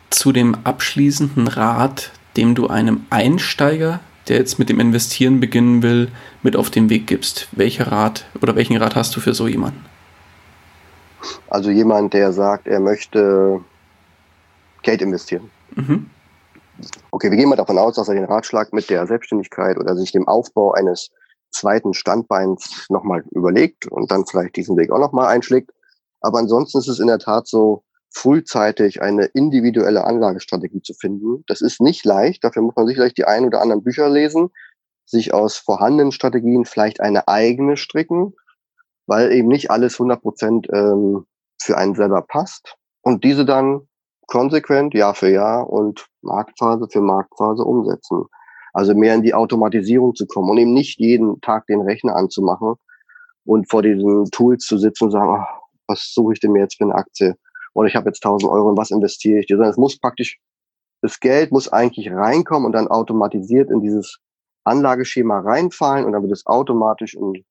[0.10, 6.12] zu dem abschließenden Rat, dem du einem Einsteiger, der jetzt mit dem Investieren beginnen will,
[6.44, 7.48] mit auf den Weg gibst.
[7.52, 9.86] Welcher Rat oder welchen Rat hast du für so jemanden?
[11.50, 13.62] Also jemand, der sagt, er möchte
[14.82, 15.50] Geld investieren.
[15.76, 16.10] Mhm.
[17.12, 20.12] Okay, wir gehen mal davon aus, dass er den Ratschlag mit der Selbstständigkeit oder sich
[20.12, 21.10] dem Aufbau eines
[21.52, 25.72] zweiten Standbeins nochmal überlegt und dann vielleicht diesen Weg auch nochmal einschlägt.
[26.22, 27.84] Aber ansonsten ist es in der Tat so,
[28.18, 31.44] frühzeitig eine individuelle Anlagestrategie zu finden.
[31.48, 32.44] Das ist nicht leicht.
[32.44, 34.50] Dafür muss man sicherlich die ein oder anderen Bücher lesen,
[35.06, 38.34] sich aus vorhandenen Strategien vielleicht eine eigene stricken,
[39.06, 41.26] weil eben nicht alles 100 Prozent ähm,
[41.62, 42.76] für einen selber passt.
[43.02, 43.87] Und diese dann
[44.28, 48.26] konsequent Jahr für Jahr und Marktphase für Marktphase umsetzen.
[48.74, 52.76] Also mehr in die Automatisierung zu kommen und eben nicht jeden Tag den Rechner anzumachen
[53.46, 56.78] und vor diesen Tools zu sitzen und sagen, ach, was suche ich denn mir jetzt
[56.78, 57.36] für eine Aktie?
[57.74, 59.56] Oder ich habe jetzt 1000 Euro und was investiere ich dir?
[59.56, 60.40] Sondern es muss praktisch,
[61.02, 64.20] das Geld muss eigentlich reinkommen und dann automatisiert in dieses
[64.64, 67.46] Anlageschema reinfallen und dann wird es automatisch in,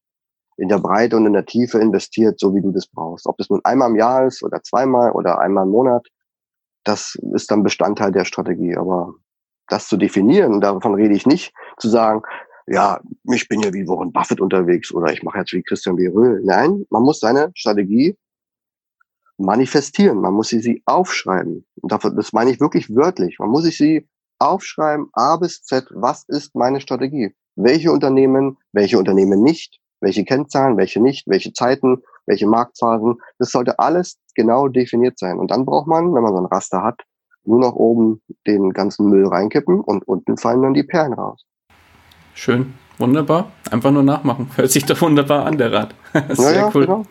[0.59, 3.27] in der Breite und in der Tiefe investiert, so wie du das brauchst.
[3.27, 6.07] Ob das nun einmal im Jahr ist oder zweimal oder einmal im Monat,
[6.87, 8.77] das ist dann Bestandteil der Strategie.
[8.77, 9.15] Aber
[9.69, 12.23] das zu definieren, davon rede ich nicht, zu sagen,
[12.69, 16.09] ja, ich bin ja wie Warren Buffett unterwegs oder ich mache jetzt wie Christian B.
[16.09, 16.43] Röhl.
[16.45, 18.17] Nein, man muss seine Strategie
[19.39, 20.21] manifestieren.
[20.21, 21.67] Man muss sie, sie aufschreiben.
[21.81, 23.39] Und das meine ich wirklich wörtlich.
[23.39, 24.09] Man muss sich sie
[24.39, 27.35] aufschreiben, A bis Z, was ist meine Strategie?
[27.57, 33.17] Welche Unternehmen, welche Unternehmen nicht, welche Kennzahlen, welche nicht, welche Zeiten, welche Marktphasen.
[33.39, 35.39] Das sollte alles genau definiert sein.
[35.39, 37.01] Und dann braucht man, wenn man so ein Raster hat,
[37.45, 41.45] nur noch oben den ganzen Müll reinkippen und unten fallen dann die Perlen raus.
[42.35, 43.53] Schön, wunderbar.
[43.71, 44.51] Einfach nur nachmachen.
[44.57, 45.95] Hört sich doch wunderbar an, der Rat.
[46.31, 46.87] Sehr ja, cool.
[46.87, 47.03] Genau.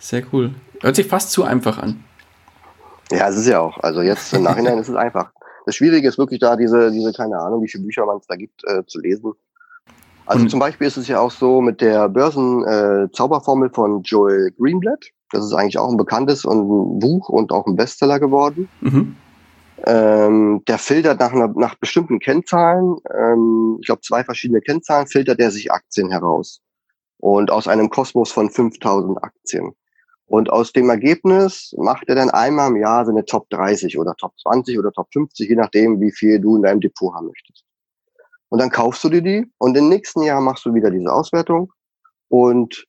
[0.00, 0.50] Sehr cool.
[0.80, 2.02] Hört sich fast zu einfach an.
[3.10, 3.78] Ja, es ist ja auch.
[3.78, 5.30] Also jetzt im Nachhinein ist es einfach.
[5.66, 8.36] Das Schwierige ist wirklich da, diese, diese, keine Ahnung, wie viele Bücher man es da
[8.36, 9.32] gibt, äh, zu lesen
[10.26, 14.52] Also Und zum Beispiel ist es ja auch so mit der Börsen-Zauberformel äh, von Joel
[14.58, 15.04] Greenblatt.
[15.30, 18.68] Das ist eigentlich auch ein bekanntes und ein Buch und auch ein Bestseller geworden.
[18.80, 19.16] Mhm.
[19.86, 25.40] Ähm, der filtert nach, einer, nach bestimmten Kennzahlen, ähm, ich glaube zwei verschiedene Kennzahlen, filtert
[25.40, 26.62] er sich Aktien heraus.
[27.18, 29.72] Und aus einem Kosmos von 5000 Aktien.
[30.26, 34.32] Und aus dem Ergebnis macht er dann einmal im Jahr seine Top 30 oder Top
[34.40, 37.53] 20 oder Top 50, je nachdem, wie viel du in deinem Depot haben möchtest.
[38.54, 41.72] Und dann kaufst du dir die und im nächsten Jahr machst du wieder diese Auswertung
[42.28, 42.86] und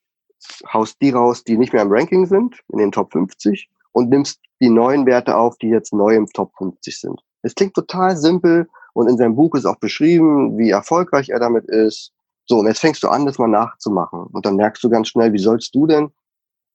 [0.72, 4.38] haust die raus, die nicht mehr im Ranking sind, in den Top 50 und nimmst
[4.60, 7.20] die neuen Werte auf, die jetzt neu im Top 50 sind.
[7.42, 11.64] Es klingt total simpel und in seinem Buch ist auch beschrieben, wie erfolgreich er damit
[11.64, 12.12] ist.
[12.44, 14.20] So, und jetzt fängst du an, das mal nachzumachen.
[14.20, 16.12] Und dann merkst du ganz schnell, wie sollst du denn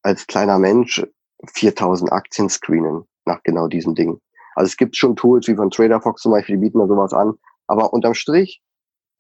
[0.04, 1.02] als kleiner Mensch
[1.54, 4.20] 4000 Aktien screenen nach genau diesen Dingen.
[4.56, 7.36] Also es gibt schon Tools wie von TraderFox zum Beispiel, die bieten da sowas an.
[7.68, 8.62] Aber unterm Strich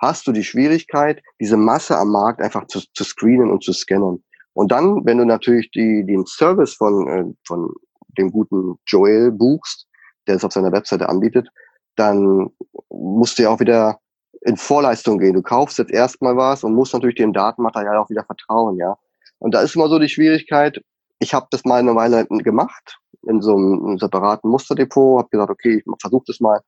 [0.01, 4.23] hast du die Schwierigkeit, diese Masse am Markt einfach zu, zu screenen und zu scannen.
[4.53, 7.73] Und dann, wenn du natürlich die, den Service von, äh, von
[8.17, 9.87] dem guten Joel buchst,
[10.27, 11.47] der es auf seiner Webseite anbietet,
[11.95, 12.49] dann
[12.89, 13.99] musst du ja auch wieder
[14.41, 15.33] in Vorleistung gehen.
[15.33, 18.97] Du kaufst jetzt erstmal was und musst natürlich dem Datenmaterial auch wieder vertrauen, ja.
[19.39, 20.81] Und da ist immer so die Schwierigkeit,
[21.19, 25.77] ich habe das mal eine Weile gemacht, in so einem separaten Musterdepot, habe gesagt, okay,
[25.77, 26.59] ich versuche das mal.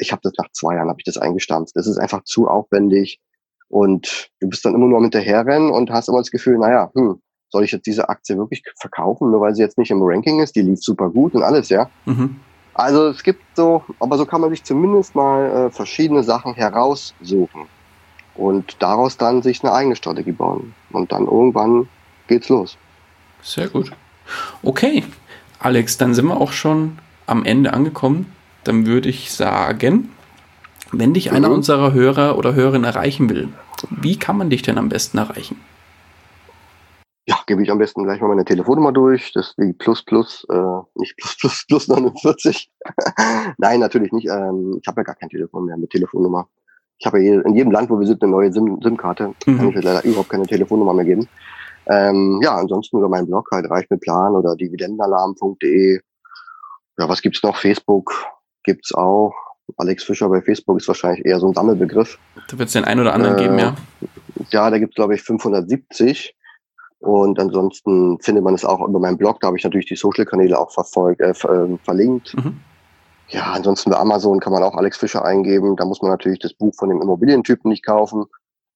[0.00, 1.76] Ich habe das nach zwei Jahren, habe ich das eingestampft.
[1.76, 3.20] Das ist einfach zu aufwendig.
[3.68, 7.20] Und du bist dann immer nur Hinterherrennen und hast immer das Gefühl, naja, hm,
[7.50, 10.56] soll ich jetzt diese Aktie wirklich verkaufen, nur weil sie jetzt nicht im Ranking ist?
[10.56, 11.88] Die lief super gut und alles, ja.
[12.04, 12.40] Mhm.
[12.74, 17.66] Also es gibt so, aber so kann man sich zumindest mal äh, verschiedene Sachen heraussuchen
[18.34, 20.74] und daraus dann sich eine eigene Strategie bauen.
[20.90, 21.88] Und dann irgendwann
[22.26, 22.78] geht's los.
[23.42, 23.92] Sehr gut.
[24.62, 25.04] Okay,
[25.58, 28.32] Alex, dann sind wir auch schon am Ende angekommen.
[28.64, 30.10] Dann würde ich sagen,
[30.92, 31.36] wenn dich mhm.
[31.36, 33.48] einer unserer Hörer oder Hörerinnen erreichen will,
[33.90, 35.56] wie kann man dich denn am besten erreichen?
[37.26, 39.32] Ja, gebe ich am besten gleich mal meine Telefonnummer durch.
[39.32, 42.70] Das ist die plus plus, äh, nicht plus plus plus 49.
[43.58, 44.28] Nein, natürlich nicht.
[44.28, 46.48] Ähm, ich habe ja gar kein Telefon mehr mit Telefonnummer.
[46.98, 49.34] Ich habe ja in jedem Land, wo wir sind, eine neue SIM-Karte.
[49.46, 49.56] Mhm.
[49.56, 51.28] Kann ich leider überhaupt keine Telefonnummer mehr geben.
[51.86, 56.00] Ähm, ja, ansonsten über meinen Blog halt reich mit Plan oder dividendenalarm.de.
[56.98, 57.56] Ja, was gibt's noch?
[57.56, 58.12] Facebook
[58.64, 59.34] gibt's auch.
[59.76, 62.18] Alex Fischer bei Facebook ist wahrscheinlich eher so ein Sammelbegriff.
[62.48, 63.74] Da wird es den einen oder anderen äh, geben, ja.
[64.50, 66.34] Ja, da gibt's glaube ich 570.
[67.00, 69.40] Und ansonsten findet man es auch über meinen Blog.
[69.40, 72.34] Da habe ich natürlich die Social-Kanäle auch verfolgt, äh, äh, verlinkt.
[72.36, 72.60] Mhm.
[73.28, 75.76] Ja, ansonsten bei Amazon kann man auch Alex Fischer eingeben.
[75.76, 78.24] Da muss man natürlich das Buch von dem Immobilientypen nicht kaufen.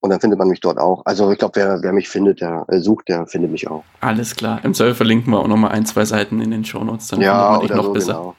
[0.01, 1.03] Und dann findet man mich dort auch.
[1.05, 3.85] Also ich glaube, wer, wer mich findet, der äh, sucht, der findet mich auch.
[4.01, 4.61] Alles klar.
[4.62, 7.09] Im Zweifel verlinken wir auch nochmal ein, zwei Seiten in den Shownotes.
[7.09, 8.12] Dann ja, man noch so, besser.
[8.12, 8.35] Genau.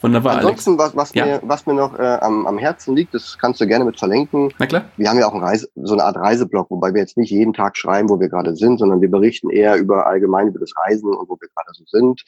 [0.00, 0.96] Wunderbar, Ansonsten, Alex.
[0.96, 1.26] was, was, ja.
[1.26, 4.52] mir, was mir noch äh, am, am Herzen liegt, das kannst du gerne mit verlinken.
[4.58, 4.84] Na klar.
[4.96, 7.52] Wir haben ja auch ein Reise, so eine Art Reiseblog, wobei wir jetzt nicht jeden
[7.52, 11.12] Tag schreiben, wo wir gerade sind, sondern wir berichten eher über allgemein über das Reisen
[11.12, 12.22] und wo wir gerade so sind.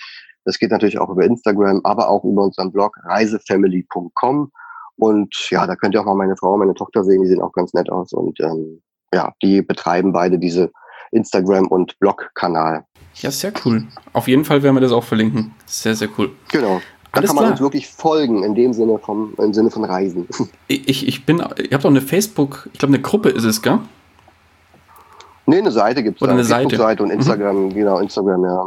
[0.45, 4.51] Das geht natürlich auch über Instagram, aber auch über unseren Blog reisefamily.com.
[4.97, 7.41] Und ja, da könnt ihr auch mal meine Frau und meine Tochter sehen, die sehen
[7.41, 8.13] auch ganz nett aus.
[8.13, 8.83] Und ähm,
[9.15, 10.71] ja, die betreiben beide diese
[11.11, 12.85] Instagram- und Blog-Kanal.
[13.15, 13.87] Ja, sehr cool.
[14.13, 15.55] Auf jeden Fall werden wir das auch verlinken.
[15.67, 16.31] Sehr, sehr cool.
[16.49, 16.81] Genau.
[17.13, 17.53] Da Alles kann man klar.
[17.53, 20.29] uns wirklich folgen, in dem Sinne vom, im Sinne von Reisen.
[20.69, 23.81] Ich, ich bin, ihr habt auch eine Facebook, ich glaube eine Gruppe ist es, gell?
[25.47, 26.23] Nee, eine Seite gibt es.
[26.23, 26.39] Oder da.
[26.39, 26.77] eine Seite.
[26.77, 27.17] Seite und mhm.
[27.17, 27.75] Instagram, mhm.
[27.75, 28.65] genau, Instagram, ja.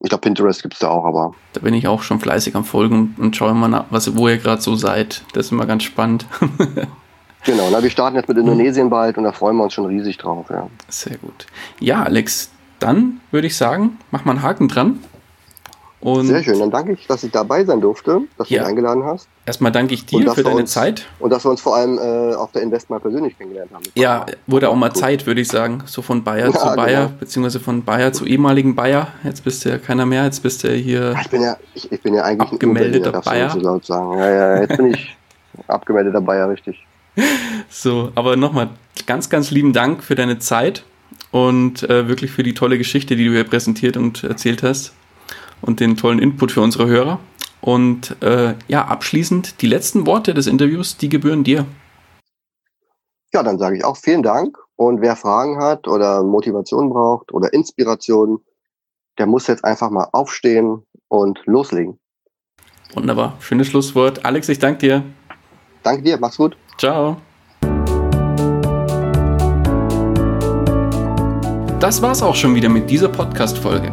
[0.00, 1.32] Ich glaube, Pinterest gibt es da auch, aber.
[1.52, 4.38] Da bin ich auch schon fleißig am Folgen und schaue mal nach, was, wo ihr
[4.38, 5.22] gerade so seid.
[5.32, 6.26] Das ist immer ganz spannend.
[7.44, 10.18] Genau, na, wir starten jetzt mit Indonesien bald und da freuen wir uns schon riesig
[10.18, 10.46] drauf.
[10.50, 10.68] Ja.
[10.88, 11.46] Sehr gut.
[11.80, 14.98] Ja, Alex, dann würde ich sagen, mach mal einen Haken dran.
[16.00, 18.58] Und Sehr schön, dann danke ich, dass ich dabei sein durfte, dass ja.
[18.58, 19.28] du mich eingeladen hast.
[19.46, 21.06] Erstmal danke ich dir für deine uns, Zeit.
[21.18, 23.82] Und dass wir uns vor allem äh, auf der Invest mal persönlich kennengelernt haben.
[23.96, 24.98] Ja, wurde auch mal Gut.
[24.98, 25.82] Zeit, würde ich sagen.
[25.86, 27.18] So von Bayer ja, zu Bayer, genau.
[27.18, 29.08] beziehungsweise von Bayer zu ehemaligen Bayer.
[29.24, 31.12] Jetzt bist du ja keiner mehr, jetzt bist du hier.
[31.12, 33.50] Ja, ich bin ja, ich, ich bin ja eigentlich abgemeldeter ein Bayer.
[33.50, 34.18] So laut sagen.
[34.18, 35.16] Ja, ja, jetzt bin ich
[35.66, 36.86] abgemeldeter Bayer, richtig.
[37.68, 38.68] So, aber nochmal
[39.06, 40.84] ganz, ganz lieben Dank für deine Zeit
[41.32, 44.92] und äh, wirklich für die tolle Geschichte, die du hier präsentiert und erzählt hast
[45.62, 47.18] und den tollen Input für unsere Hörer.
[47.60, 51.66] Und äh, ja, abschließend die letzten Worte des Interviews, die gebühren dir.
[53.32, 54.56] Ja, dann sage ich auch vielen Dank.
[54.76, 58.40] Und wer Fragen hat oder Motivation braucht oder Inspiration,
[59.18, 61.98] der muss jetzt einfach mal aufstehen und loslegen.
[62.94, 63.36] Wunderbar.
[63.40, 64.24] Schönes Schlusswort.
[64.24, 65.02] Alex, ich danke dir.
[65.82, 66.18] Danke dir.
[66.18, 66.56] Mach's gut.
[66.78, 67.16] Ciao.
[71.80, 73.92] Das war's auch schon wieder mit dieser Podcast-Folge.